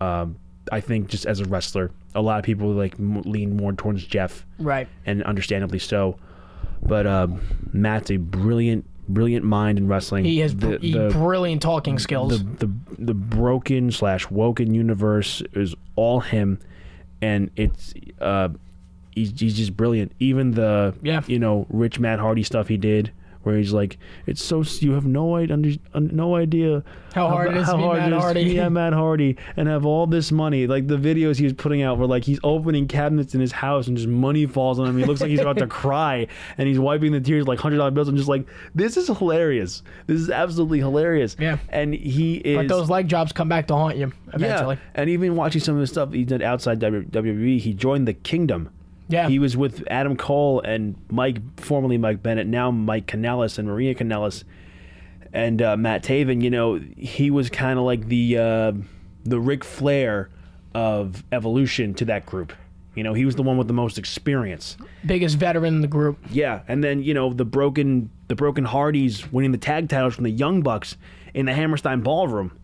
[0.00, 0.36] Um,
[0.72, 4.04] I think just as a wrestler, a lot of people like m- lean more towards
[4.04, 4.88] Jeff Right.
[5.06, 6.16] and understandably so.
[6.82, 7.40] But um,
[7.72, 10.24] Matt's a brilliant, brilliant mind in wrestling.
[10.24, 12.42] He has the, the, brilliant talking skills.
[12.42, 16.58] the, the the broken slash woken universe is all him,
[17.22, 18.48] and it's uh,
[19.14, 20.12] he's, he's just brilliant.
[20.18, 21.22] Even the Yeah.
[21.26, 23.12] you know rich Matt Hardy stuff he did.
[23.42, 25.58] Where he's like, it's so you have no idea,
[25.94, 26.82] no idea
[27.14, 29.84] How hard it is to be Matt it is Hardy." be Matt Hardy and have
[29.84, 30.66] all this money.
[30.66, 33.86] Like the videos he was putting out were like he's opening cabinets in his house
[33.86, 34.96] and just money falls on him.
[34.96, 37.90] He looks like he's about to cry and he's wiping the tears like hundred dollar
[37.90, 38.08] bills.
[38.08, 39.82] I'm just like, this is hilarious.
[40.06, 41.36] This is absolutely hilarious.
[41.38, 41.58] Yeah.
[41.68, 44.76] And he is but those leg jobs come back to haunt you eventually.
[44.76, 44.90] yeah.
[44.94, 48.70] And even watching some of the stuff he did outside WWE, he joined the Kingdom.
[49.08, 49.28] Yeah.
[49.28, 53.94] He was with Adam Cole and Mike, formerly Mike Bennett, now Mike Kanellis and Maria
[53.94, 54.44] Kanellis,
[55.32, 56.42] and uh, Matt Taven.
[56.42, 58.72] You know, he was kind of like the uh,
[59.24, 60.30] the Ric Flair
[60.74, 62.52] of evolution to that group.
[62.94, 64.76] You know, he was the one with the most experience.
[65.04, 66.18] Biggest veteran in the group.
[66.30, 70.24] Yeah, and then you know the broken the broken Hardys winning the tag titles from
[70.24, 70.96] the Young Bucks
[71.34, 72.56] in the Hammerstein Ballroom,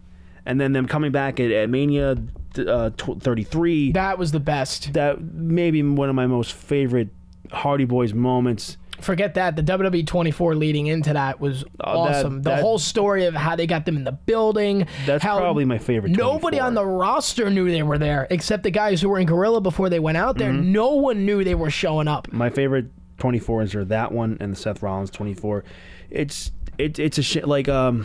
[0.47, 2.17] and then them coming back at, at Mania
[2.59, 3.93] uh, tw- 33.
[3.93, 4.93] That was the best.
[4.95, 7.09] that maybe one of my most favorite
[7.53, 8.77] Hardy Boys moments.
[9.01, 9.57] Forget that.
[9.57, 12.43] The WWE 24 leading into that was Oh, that- awesome.
[12.43, 14.87] the that- whole story of how they got them in the building.
[15.07, 16.67] That's how probably my favorite Nobody 24.
[16.67, 19.89] on the roster knew they were there except the guys who were in Gorilla before
[19.89, 20.51] they went out there.
[20.53, 20.73] Mm-hmm.
[20.73, 22.31] No one knew they were showing up.
[22.31, 22.87] My favorite
[23.19, 25.65] 24s are that one and the Seth Rollins 24.
[26.11, 28.05] It's it, it's a shit like um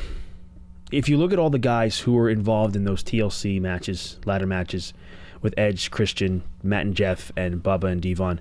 [0.92, 4.46] if you look at all the guys who were involved in those TLC matches, ladder
[4.46, 4.94] matches
[5.42, 8.40] with Edge, Christian, Matt and Jeff, and Bubba and Devon,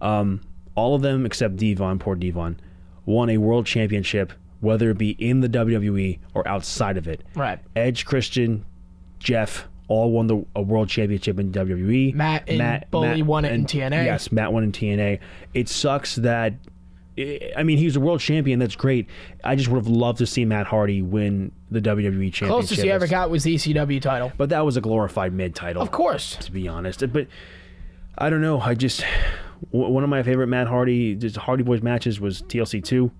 [0.00, 0.40] um,
[0.74, 2.58] all of them except Devon, poor Devon,
[3.06, 7.22] won a world championship, whether it be in the WWE or outside of it.
[7.34, 7.60] Right.
[7.76, 8.64] Edge, Christian,
[9.18, 12.14] Jeff all won the a world championship in WWE.
[12.14, 14.04] Matt and Matt, Bully won it in TNA.
[14.04, 15.20] Yes, Matt won in TNA.
[15.52, 16.54] It sucks that.
[17.16, 18.58] I mean, he's a world champion.
[18.58, 19.08] That's great.
[19.44, 22.48] I just would have loved to see Matt Hardy win the WWE championship.
[22.48, 24.32] Closest he ever got was the ECW title.
[24.36, 25.80] But that was a glorified mid title.
[25.82, 26.36] Of course.
[26.36, 27.04] To be honest.
[27.12, 27.28] But
[28.18, 28.60] I don't know.
[28.60, 29.04] I just.
[29.70, 33.10] One of my favorite Matt Hardy, just Hardy Boys matches was TLC 2.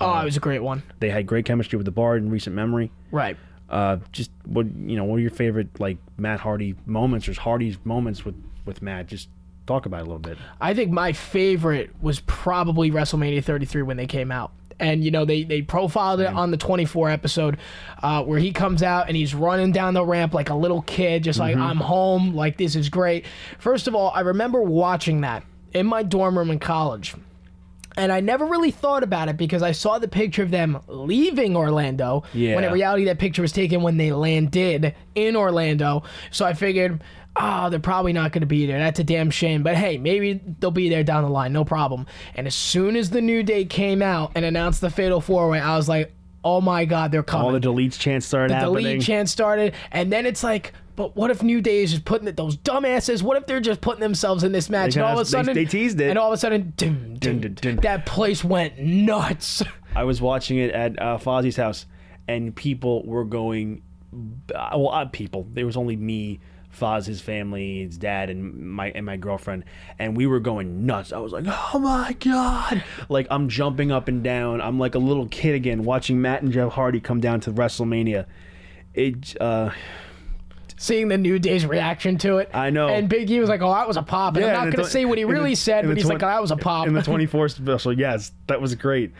[0.00, 0.82] Oh, it was a great one.
[1.00, 2.90] They had great chemistry with the Bar in recent memory.
[3.10, 3.36] Right.
[3.70, 7.78] Uh, just what you know, what are your favorite like Matt Hardy moments or Hardy's
[7.84, 8.34] moments with
[8.64, 9.06] with Matt?
[9.06, 9.28] Just
[9.68, 10.38] talk about it a little bit.
[10.60, 14.52] I think my favorite was probably WrestleMania 33 when they came out.
[14.80, 17.58] And you know they they profiled it on the 24 episode,
[18.00, 21.24] uh, where he comes out and he's running down the ramp like a little kid,
[21.24, 23.26] just like I'm home, like this is great.
[23.58, 25.42] First of all, I remember watching that
[25.72, 27.16] in my dorm room in college,
[27.96, 31.56] and I never really thought about it because I saw the picture of them leaving
[31.56, 32.22] Orlando.
[32.32, 32.54] Yeah.
[32.54, 36.04] When in reality, that picture was taken when they landed in Orlando.
[36.30, 37.02] So I figured,
[37.38, 38.78] oh, they're probably not going to be there.
[38.78, 39.62] That's a damn shame.
[39.62, 41.52] But hey, maybe they'll be there down the line.
[41.52, 42.06] No problem.
[42.34, 45.60] And as soon as the New Day came out and announced the Fatal Four Way,
[45.60, 46.12] I was like,
[46.44, 47.46] oh my God, they're coming.
[47.46, 48.74] All the deletes chants started the happening.
[48.84, 49.74] delete chant started.
[49.92, 53.22] And then it's like, but what if New Day is just putting it, those dumbasses,
[53.22, 54.94] what if they're just putting themselves in this match?
[54.94, 56.10] They and all of a kinda- they- sudden, they teased it.
[56.10, 56.72] And all of a sudden,
[57.82, 59.62] that place went nuts.
[59.94, 61.86] I was watching it at uh, Fozzie's house,
[62.26, 63.82] and people were going.
[64.12, 65.46] Uh, well, uh, people.
[65.52, 66.40] There was only me,
[66.76, 69.64] Foz, his family, his dad, and my and my girlfriend,
[69.98, 71.12] and we were going nuts.
[71.12, 74.60] I was like, "Oh my god!" Like I'm jumping up and down.
[74.60, 78.26] I'm like a little kid again, watching Matt and Jeff Hardy come down to WrestleMania.
[78.94, 79.70] It, uh,
[80.78, 82.50] Seeing the New Day's reaction to it.
[82.54, 82.88] I know.
[82.88, 84.36] And Big E was like, oh, that was a pop.
[84.36, 86.18] And I'm not going to say what he in the- really said, but he's like,
[86.20, 86.86] twen- oh, that was a pop.
[86.86, 89.12] In the 24th special, yes, that was great.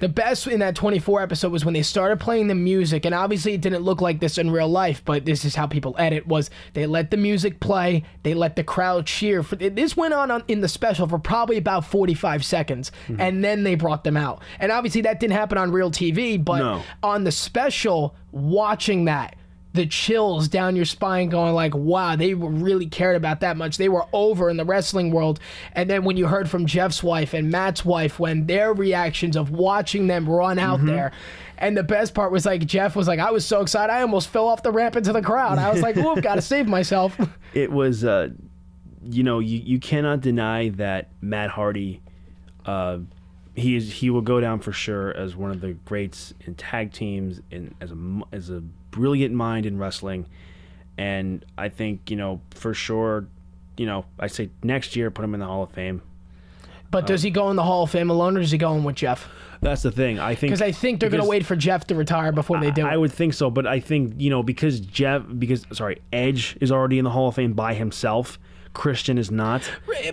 [0.00, 3.54] The best in that 24 episode was when they started playing the music, and obviously
[3.54, 6.26] it didn't look like this in real life, but this is how people edit.
[6.26, 9.42] Was they let the music play, they let the crowd cheer.
[9.44, 13.20] For this went on, on in the special for probably about 45 seconds, Mm-hmm.
[13.20, 14.42] and then they brought them out.
[14.58, 16.82] And obviously that didn't happen on real TV, but No.
[17.02, 19.36] on the special, watching that.
[19.74, 23.76] The chills down your spine, going like, "Wow, they really cared about that much.
[23.76, 25.40] They were over in the wrestling world."
[25.72, 29.50] And then when you heard from Jeff's wife and Matt's wife, when their reactions of
[29.50, 30.86] watching them run out Mm-hmm.
[30.86, 31.12] there,
[31.58, 34.28] and the best part was like Jeff was like, "I was so excited, I almost
[34.28, 37.18] fell off the ramp into the crowd." I was like, "Whoop, gotta save myself."
[37.52, 38.28] it was uh
[39.02, 42.00] you know you, you cannot deny that Matt Hardy
[42.64, 42.98] uh
[43.56, 46.92] he is he will go down for sure as one of the greats in tag
[46.92, 48.62] teams and as a as a
[48.94, 50.26] brilliant mind in wrestling
[50.96, 53.26] and I think you know for sure
[53.76, 56.00] you know I say next year put him in the Hall of Fame
[56.92, 58.84] But does he go in the Hall of Fame alone, or does he go in
[58.84, 59.28] with Jeff?
[59.60, 62.30] that's the thing I think Because I think they're gonna wait for Jeff to retire
[62.30, 63.00] before they do I it.
[63.00, 66.98] would think so, but I think you know because Jeff, because sorry, Edge is already
[66.98, 68.38] in the Hall of Fame by himself.
[68.74, 69.62] Christian is not.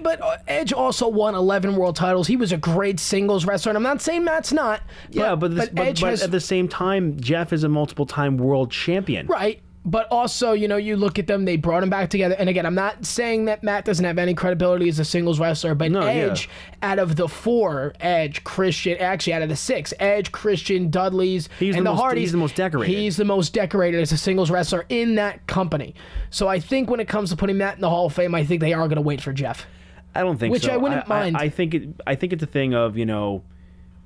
[0.02, 2.28] But uh, Edge also won 11 world titles.
[2.28, 4.82] He was a great singles wrestler, and I'm not saying Matt's not.
[5.10, 8.38] Yeah, but, this, but, Edge but has at the same time, Jeff is a multiple-time
[8.38, 9.28] world champion.
[9.28, 9.62] Right.
[9.84, 12.36] But also, you know, you look at them, they brought them back together.
[12.38, 15.74] And again, I'm not saying that Matt doesn't have any credibility as a singles wrestler,
[15.74, 16.30] but No, yeah.
[16.30, 16.50] Edge,
[16.84, 21.76] out of the four, Edge, Christian, actually out of the six, Edge, Christian, Dudley's, He's
[21.76, 22.22] and the the, most- Hardys.
[22.22, 22.96] he's the most decorated.
[22.96, 25.96] He's the most decorated as a singles wrestler in that company.
[26.30, 28.44] So I think when it comes to putting Matt in the Hall of Fame, I
[28.46, 29.66] think they are going to wait for Jeff.
[30.14, 30.74] I don't think Which so.
[30.74, 31.38] I wouldn't mind.
[31.38, 31.90] I, think it.
[32.06, 33.42] I think it's a thing of you know,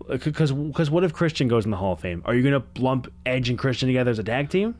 [0.07, 2.21] because what if Christian goes in the Hall of Fame?
[2.25, 4.75] Are you going to lump Edge and Christian together as a tag team?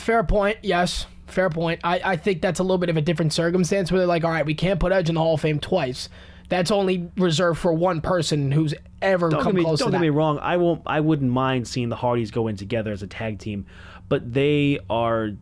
[0.00, 0.58] Fair point.
[0.62, 1.06] Yes.
[1.26, 1.80] Fair point.
[1.84, 4.30] I, I think that's a little bit of a different circumstance where they're like, all
[4.30, 6.08] right, we can't put Edge in the Hall of Fame twice.
[6.48, 8.72] That's only reserved for one person who's
[9.02, 10.38] ever Don't come me, close don't to get me wrong.
[10.38, 10.82] I won't.
[10.86, 13.66] I wouldn't mind seeing the Hardys go in together as a tag team,
[14.08, 15.32] but they are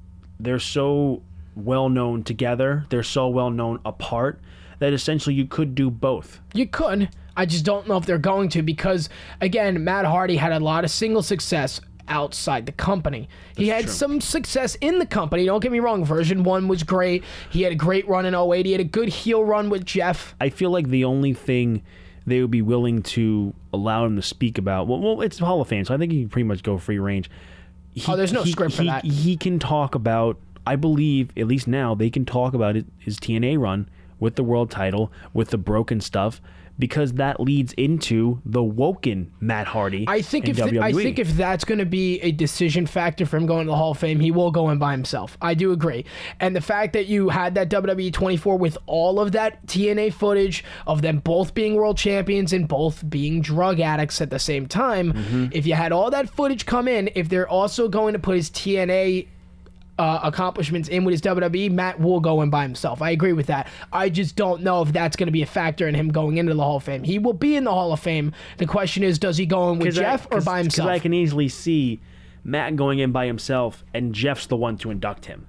[0.40, 1.22] they're so
[1.54, 2.86] well known together.
[2.88, 4.40] They're so well known apart
[4.80, 6.40] that essentially you could do both.
[6.54, 7.08] You could.
[7.36, 9.08] I just don't know if they're going to because,
[9.40, 13.28] again, Matt Hardy had a lot of single success outside the company.
[13.56, 15.44] he had some success in the company.
[15.46, 16.04] Don't get me wrong.
[16.04, 17.24] Version 1 was great.
[17.50, 18.66] He had a great run in 08.
[18.66, 20.34] He had a good heel run with Jeff.
[20.40, 21.82] I feel like the only thing
[22.26, 24.88] they would be willing to allow him to speak about.
[24.88, 26.98] Well, well it's Hall of Fame, so I think he can pretty much go free
[26.98, 27.30] range.
[27.92, 29.04] He, Oh, there's no he- script for he- that.
[29.04, 30.38] He can talk about.
[30.66, 33.88] I believe, at least now, they can talk about it, his TNA run
[34.18, 36.40] with the world title, with the broken stuff,
[36.78, 40.04] because that leads into the woken Matt Hardy.
[40.08, 43.24] I think in if th- I think if that's going to be a decision factor
[43.26, 45.38] for him going to the Hall of Fame, he will go in by himself.
[45.40, 46.04] I do agree.
[46.40, 50.64] And the fact that you had that WWE 24 with all of that TNA footage
[50.86, 55.12] of them both being world champions and both being drug addicts at the same time,
[55.12, 55.46] Mm-hmm.
[55.52, 58.50] if you had all that footage come in, if they're also going to put his
[58.50, 59.28] TNA
[59.98, 63.00] uh, accomplishments in with his WWE, Matt will go in by himself.
[63.00, 63.66] I agree with that.
[63.92, 66.52] I just don't know if that's going to be a factor in him going into
[66.54, 67.02] the Hall of Fame.
[67.02, 68.32] He will be in the Hall of Fame.
[68.58, 70.88] The question is, does he go in with 'Cause I- Jeff or by himself?
[70.90, 72.00] I can easily see
[72.44, 75.46] Matt going in by himself, and Jeff's the one to induct him.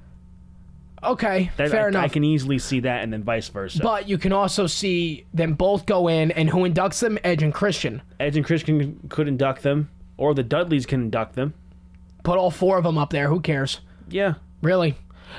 [1.03, 2.03] okay, That- fair I, enough.
[2.05, 3.79] I can easily see that, and then vice versa.
[3.83, 7.19] but you can also see them both go in, and who inducts them?
[7.23, 8.01] Edge and Christian.
[8.19, 11.53] Edge and Christian could induct them, or the Dudleys can induct them.
[12.23, 13.27] Put all four of them up there.
[13.29, 13.79] Who cares?
[14.09, 14.95] Yeah, Really?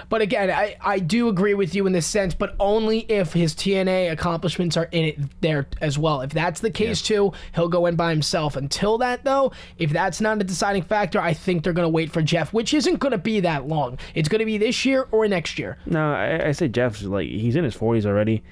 [0.09, 3.55] But again, I, I do agree with you in this sense, but only if his
[3.55, 6.21] TNA accomplishments are in it there as well.
[6.21, 8.57] If that's the case too, he'll go in by himself.
[8.57, 12.13] Until that, though, if that's not a deciding factor, I think they're going to wait
[12.13, 13.99] for Jeff, which isn't going to be that long.
[14.15, 15.79] It's going to be this year or next year.
[15.87, 18.43] no, I, I say Jeff's like he's in his forties already.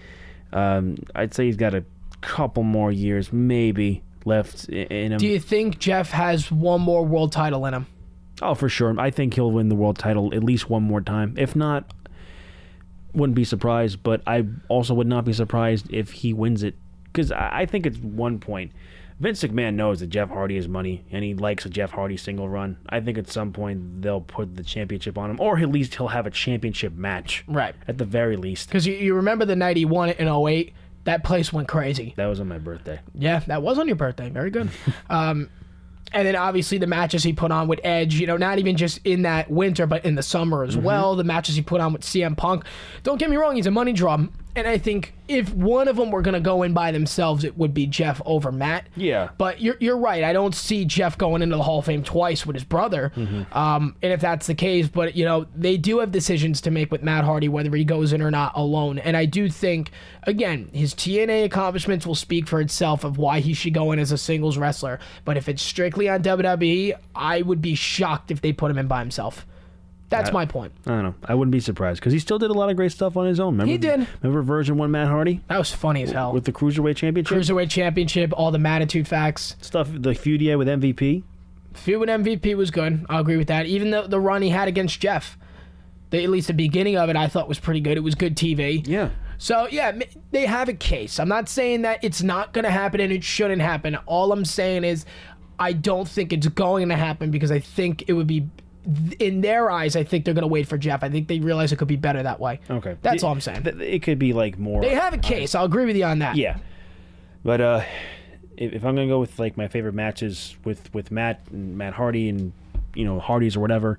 [0.52, 1.84] Um, I'd say he's got a
[2.20, 5.18] couple more years, maybe left in him.
[5.18, 7.86] Do you think Jeff has one more world title in him?
[8.42, 8.98] Oh, for sure.
[8.98, 11.34] I think he'll win the world title at least one more time.
[11.36, 11.92] If not,
[13.14, 14.02] wouldn't be surprised.
[14.02, 16.74] But I also would not be surprised if he wins it
[17.04, 18.72] because I, think it's one point.
[19.18, 22.46] Vince McMahon knows that Jeff Hardy is money, and he likes a Jeff Hardy single
[22.46, 22.76] run.
[22.90, 26.08] I think at some point they'll put the championship on him, or at least he'll
[26.08, 27.42] have a championship match.
[27.48, 27.74] Right.
[27.88, 28.68] At the very least.
[28.68, 30.74] Because you, you remember the night he won it in 08?
[31.04, 32.12] That place went crazy.
[32.16, 33.00] That was on my birthday.
[33.14, 34.28] Yeah, that was on your birthday.
[34.28, 34.68] Very good.
[35.08, 35.48] um,
[36.16, 39.00] And then obviously the matches he put on with Edge, you know, not even just
[39.04, 40.84] in that winter, but in the summer as Mm-hmm.
[40.84, 41.14] well.
[41.14, 42.64] The matches he put on with CM Punk.
[43.02, 44.16] Don't get me wrong, he's a money draw.
[44.56, 47.58] And I think if one of them were going to go in by themselves, it
[47.58, 48.86] would be Jeff over Matt.
[48.96, 49.28] Yeah.
[49.36, 50.24] But you're, you're right.
[50.24, 53.12] I don't see Jeff going into the Hall of Fame twice with his brother.
[53.14, 53.56] Mm-hmm.
[53.56, 56.90] Um, and if that's the case, but, you know, they do have decisions to make
[56.90, 58.98] with Matt Hardy, whether he goes in or not alone.
[58.98, 59.90] And I do think,
[60.22, 64.10] again, his TNA accomplishments will speak for itself of why he should go in as
[64.10, 65.00] a singles wrestler.
[65.26, 68.86] But if it's strictly on WWE, I would be shocked if they put him in
[68.86, 69.46] by himself.
[70.08, 70.72] That's my point.
[70.86, 71.14] I don't know.
[71.24, 73.40] I wouldn't be surprised because he still did a lot of great stuff on his
[73.40, 73.54] own.
[73.54, 74.06] Remember, He did.
[74.22, 76.32] Remember Version One Matt Hardy That was funny as hell.
[76.32, 79.56] with the Cruiserweight Championship Cruiserweight Championship, all the Matitude facts.
[79.60, 79.88] stuff.
[79.92, 81.24] The feud he had with MVP.
[81.74, 83.04] Feud with MVP was good.
[83.08, 83.66] I'll agree with that.
[83.66, 85.36] Even the the run he had against Jeff,
[86.10, 87.96] the, at least the beginning of it, I thought was pretty good.
[87.96, 88.86] It was good TV.
[88.86, 89.10] Yeah.
[89.38, 89.92] So yeah,
[90.30, 91.18] they have a case.
[91.20, 93.96] I'm not saying that it's not going to happen and it shouldn't happen.
[94.06, 95.04] All I'm saying is,
[95.58, 98.48] I don't think it's going to happen because I think it would be,
[99.18, 101.02] in their eyes, I think they're going to wait for Jeff.
[101.02, 102.60] I think they realize it could be better that way.
[102.70, 102.96] Okay.
[103.02, 103.62] That's It- all I'm saying.
[103.64, 104.82] th- It could be like more.
[104.82, 105.54] They have a case.
[105.54, 106.36] I'll agree with you on that.
[106.36, 106.58] Yeah.
[107.44, 107.82] But uh,
[108.56, 111.94] if, if I'm gonna go with like my favorite matches with with Matt and Matt
[111.94, 112.52] Hardy and
[112.94, 113.98] you know Hardys or whatever,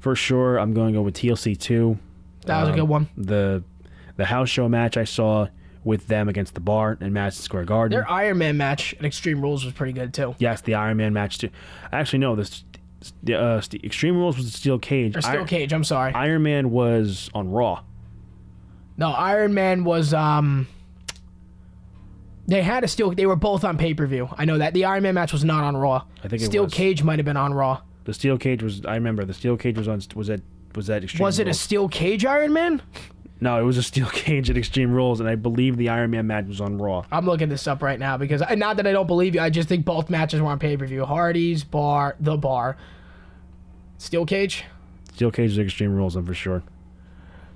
[0.00, 1.98] for sure I'm going to go with TLC two.
[2.46, 3.08] That was a good one.
[3.16, 3.62] The
[4.16, 5.48] the house show match I saw
[5.84, 7.96] with them against the Bar in Madison Square Garden.
[7.98, 10.34] Their Iron Man match at Extreme Rules was pretty good too.
[10.38, 11.50] yes, the Iron Man match too.
[11.92, 12.64] Actually, no, this
[13.32, 15.16] uh, St- Extreme Rules was the Steel Cage.
[15.16, 15.72] Or Steel Cage.
[15.72, 16.12] I'm sorry.
[16.14, 17.82] Iron Man was on Raw.
[18.96, 20.66] No, Iron Man was um
[22.48, 24.28] they had a steel they were both on pay-per-view.
[24.38, 24.72] I know that.
[24.72, 26.04] The Iron Man match was not on Raw.
[26.22, 26.68] I think it Steel.
[26.68, 27.80] Cage might have been on Raw.
[28.04, 28.84] The Steel Cage was.
[28.86, 30.00] I remember the Steel Cage was on.
[30.14, 30.40] Was that
[30.74, 31.24] was that Extreme?
[31.24, 32.80] Was it a Steel Cage Iron Man?
[33.40, 36.26] No, it was a steel cage at Extreme Rules, and I believe the Iron Man
[36.26, 37.04] match was on Raw.
[37.12, 39.68] I'm looking this up right now because not that I don't believe you, I just
[39.68, 41.04] think both matches were on pay-per-view.
[41.04, 42.76] Hardy's Bar, The Bar.
[43.98, 44.64] Steel Cage?
[45.14, 46.62] Steel cage is Extreme Rules, I'm for sure.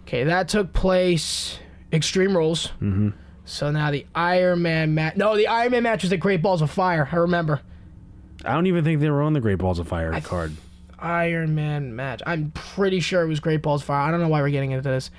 [0.02, 1.58] Okay, that took place
[1.92, 2.68] Extreme Rules.
[2.80, 3.10] Mm-hmm.
[3.44, 5.16] So now the Iron Man match.
[5.16, 7.08] No, the Iron Man match was at Great Balls of Fire.
[7.10, 7.60] I remember.
[8.44, 10.52] I don't even think they were on the Great Balls of Fire card.
[10.98, 12.22] Iron Man match.
[12.26, 14.00] I'm pretty sure it was Great Balls of Fire.
[14.00, 15.10] I don't know why we're getting into this.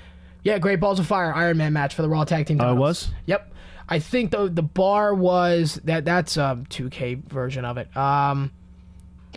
[0.42, 2.76] Yeah, Great Balls of Fire Iron Man match for the Raw Tag Team Oh, it
[2.76, 3.10] was?
[3.26, 3.52] Yep.
[3.88, 7.94] I think the the bar was that that's a 2K version of it.
[7.96, 8.52] Um,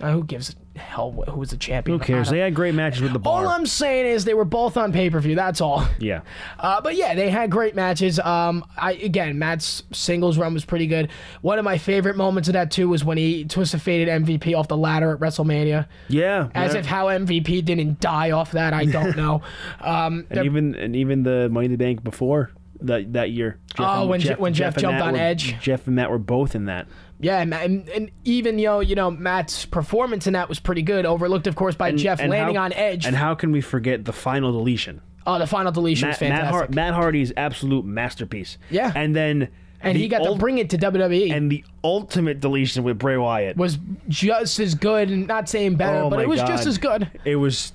[0.01, 1.97] uh, who gives a hell wh- who was the champion?
[1.99, 2.29] Who cares?
[2.29, 3.43] They had great matches with the bar.
[3.45, 5.35] All I'm saying is they were both on pay per view.
[5.35, 5.87] That's all.
[5.99, 6.21] yeah.
[6.59, 8.19] Uh, but yeah, they had great matches.
[8.19, 11.09] Um, I again, Matt's singles run was pretty good.
[11.41, 14.67] One of my favorite moments of that too was when he twisted faded MVP off
[14.67, 15.87] the ladder at WrestleMania.
[16.09, 16.49] Yeah.
[16.53, 16.79] As yeah.
[16.81, 19.41] if how MVP didn't die off that, I don't know.
[19.81, 23.57] Um, and even and even the Money in the Bank before that that year.
[23.75, 25.57] Jeff Oh, when Je- when Jeff and jumped on were- Edge.
[25.61, 26.87] Jeff and Matt were both in that.
[27.25, 30.81] Yeah, and, and, and even you know, you know, Matt's performance in that was pretty
[30.83, 31.05] good.
[31.05, 33.05] Overlooked, of course, by Jeff And landing how- on Edge.
[33.05, 35.01] And how can we forget the final deletion?
[35.27, 36.69] oh, the final deletion was Matt, Matt, fantastic.
[36.69, 38.59] Har- Matt Hardy's absolute masterpiece.
[38.69, 38.91] Yeah.
[38.95, 39.49] And then
[39.81, 41.31] and the he got ult- to bring it to WWE.
[41.35, 43.57] and the ultimate deletion with Bray Wyatt.
[43.57, 47.09] was just as good, and not saying better, Oh but it was just as good.
[47.25, 47.73] It was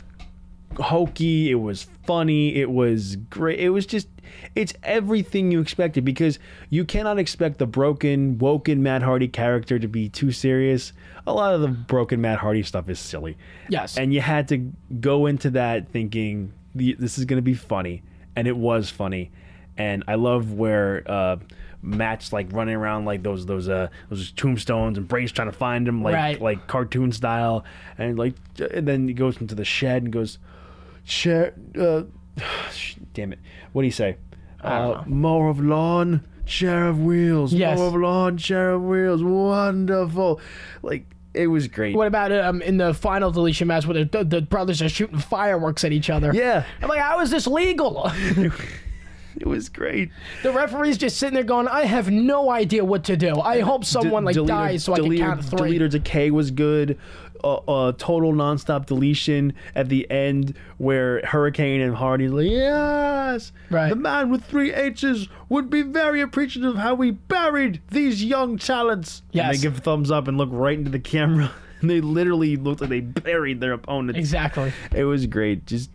[0.79, 1.51] hokey.
[1.51, 2.55] It was funny.
[2.57, 3.59] It was great.
[3.61, 4.09] It was just,
[4.55, 9.89] it's everything you expected because you cannot expect the broken, woken Matt Hardy character to
[9.89, 10.93] be too serious.
[11.27, 13.37] A lot of the broken Matt Hardy stuff is silly.
[13.69, 13.97] Yes.
[13.97, 14.71] And you had to
[15.01, 18.03] go into that thinking this is going to be funny.
[18.37, 19.31] And it was funny.
[19.77, 21.37] And I love where, uh,
[21.83, 25.89] Matt's like running around like those those uh those tombstones and Bray's trying to find
[25.89, 26.39] him like Right.
[26.39, 27.65] like cartoon style
[27.97, 28.35] and like
[28.75, 30.37] and then he goes into the shed and goes
[31.05, 32.03] share uh
[33.15, 33.39] damn it
[33.73, 34.17] what do you say
[34.63, 37.79] uh mower of lawn share of wheels Yes.
[37.79, 40.41] mower of lawn share of wheels wonderful
[40.83, 44.43] like it was great What about um, in the final deletion match where the, the
[44.43, 46.33] brothers are shooting fireworks at each other?
[46.35, 48.11] yeah I'm like, how is this legal?
[49.37, 50.11] it was great
[50.43, 53.39] the referee's just sitting there going, I have no idea what to do.
[53.41, 55.59] I hope someone like Deleter- dies so I can count three.
[55.79, 56.99] Delete or Decay was good.
[57.43, 63.89] Uh, uh, total nonstop deletion at the end where Hurricane and Hardy like yes, Right.
[63.89, 68.59] the man with three H's would be very appreciative of how we buried these young
[68.59, 69.23] talents.
[69.35, 71.51] And they give thumbs up and look right into the camera.
[71.81, 74.19] And they literally looked like they buried their opponent.
[74.19, 74.73] Exactly.
[74.95, 75.67] It was great.
[75.67, 75.91] Just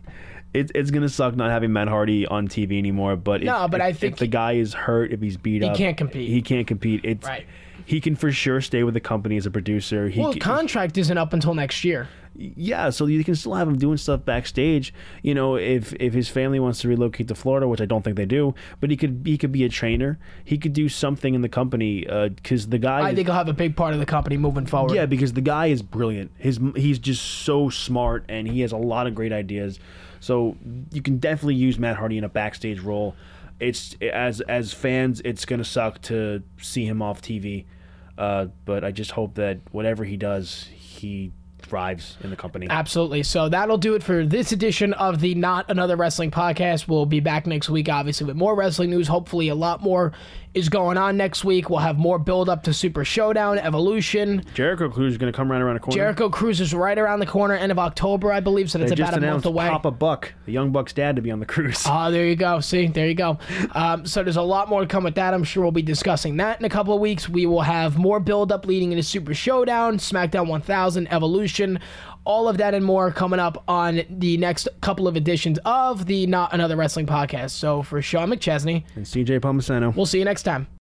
[0.54, 3.14] it, it's gonna suck not having Matt Hardy on TV anymore.
[3.16, 5.62] But No, if, but if, I think if the guy is hurt, if he's beat
[5.62, 6.28] he up, can't compete.
[6.28, 7.02] He can't compete.
[7.04, 7.46] It's Right.
[7.86, 10.08] He can for sure stay with the company as a producer.
[10.08, 12.08] He Well, contract isn't up until next year.
[12.34, 14.92] yeah, so you can still have him doing stuff backstage.
[15.22, 18.16] You know, if if his family wants to relocate to Florida, which I don't think
[18.16, 20.18] they do, but he could he could be a trainer.
[20.44, 23.00] He could do something in the company uh, because the guy.
[23.08, 24.94] I think he'll have a big part of the company moving forward.
[24.94, 26.30] yeah, because the guy is brilliant.
[26.36, 29.78] His he's just so smart and he has a lot of great ideas.
[30.20, 30.56] So
[30.92, 33.14] you can definitely use Matt Hardy in a backstage role.
[33.60, 37.64] It's as as fans, it's gonna suck to see him off TV,
[38.18, 41.32] uh, but I just hope that whatever he does, he
[41.66, 42.66] thrives in the company.
[42.70, 43.22] Absolutely.
[43.22, 46.88] So that'll do it for this edition of the Not Another Wrestling podcast.
[46.88, 49.08] We'll be back next week, obviously, with more wrestling news.
[49.08, 50.12] Hopefully, a lot more
[50.56, 51.68] is going on next week.
[51.68, 54.42] We'll have more build up to Super Showdown, Evolution.
[54.54, 55.94] Jericho Cruise is going to come right around the corner.
[55.94, 58.70] Jericho Cruise is right around the corner, end of October, I believe.
[58.70, 59.68] So they that's about a month away.
[59.68, 61.84] Papa Buck, the young Buck's dad, to be on the cruise.
[61.86, 62.60] Ah, there you go.
[62.60, 63.38] See, there you go.
[63.72, 65.34] Um, so there's a lot more to come with that.
[65.34, 67.28] I'm sure we'll be discussing that in a couple of weeks.
[67.28, 71.80] We will have more build up leading into Super Showdown, SmackDown 1000, Evolution,
[72.26, 76.26] all of that and more coming up on the next couple of editions of the
[76.26, 77.50] Not Another Wrestling podcast.
[77.50, 79.94] So for Sean McChesney, and CJ Palmisano.
[79.94, 80.66] we'll see you next time.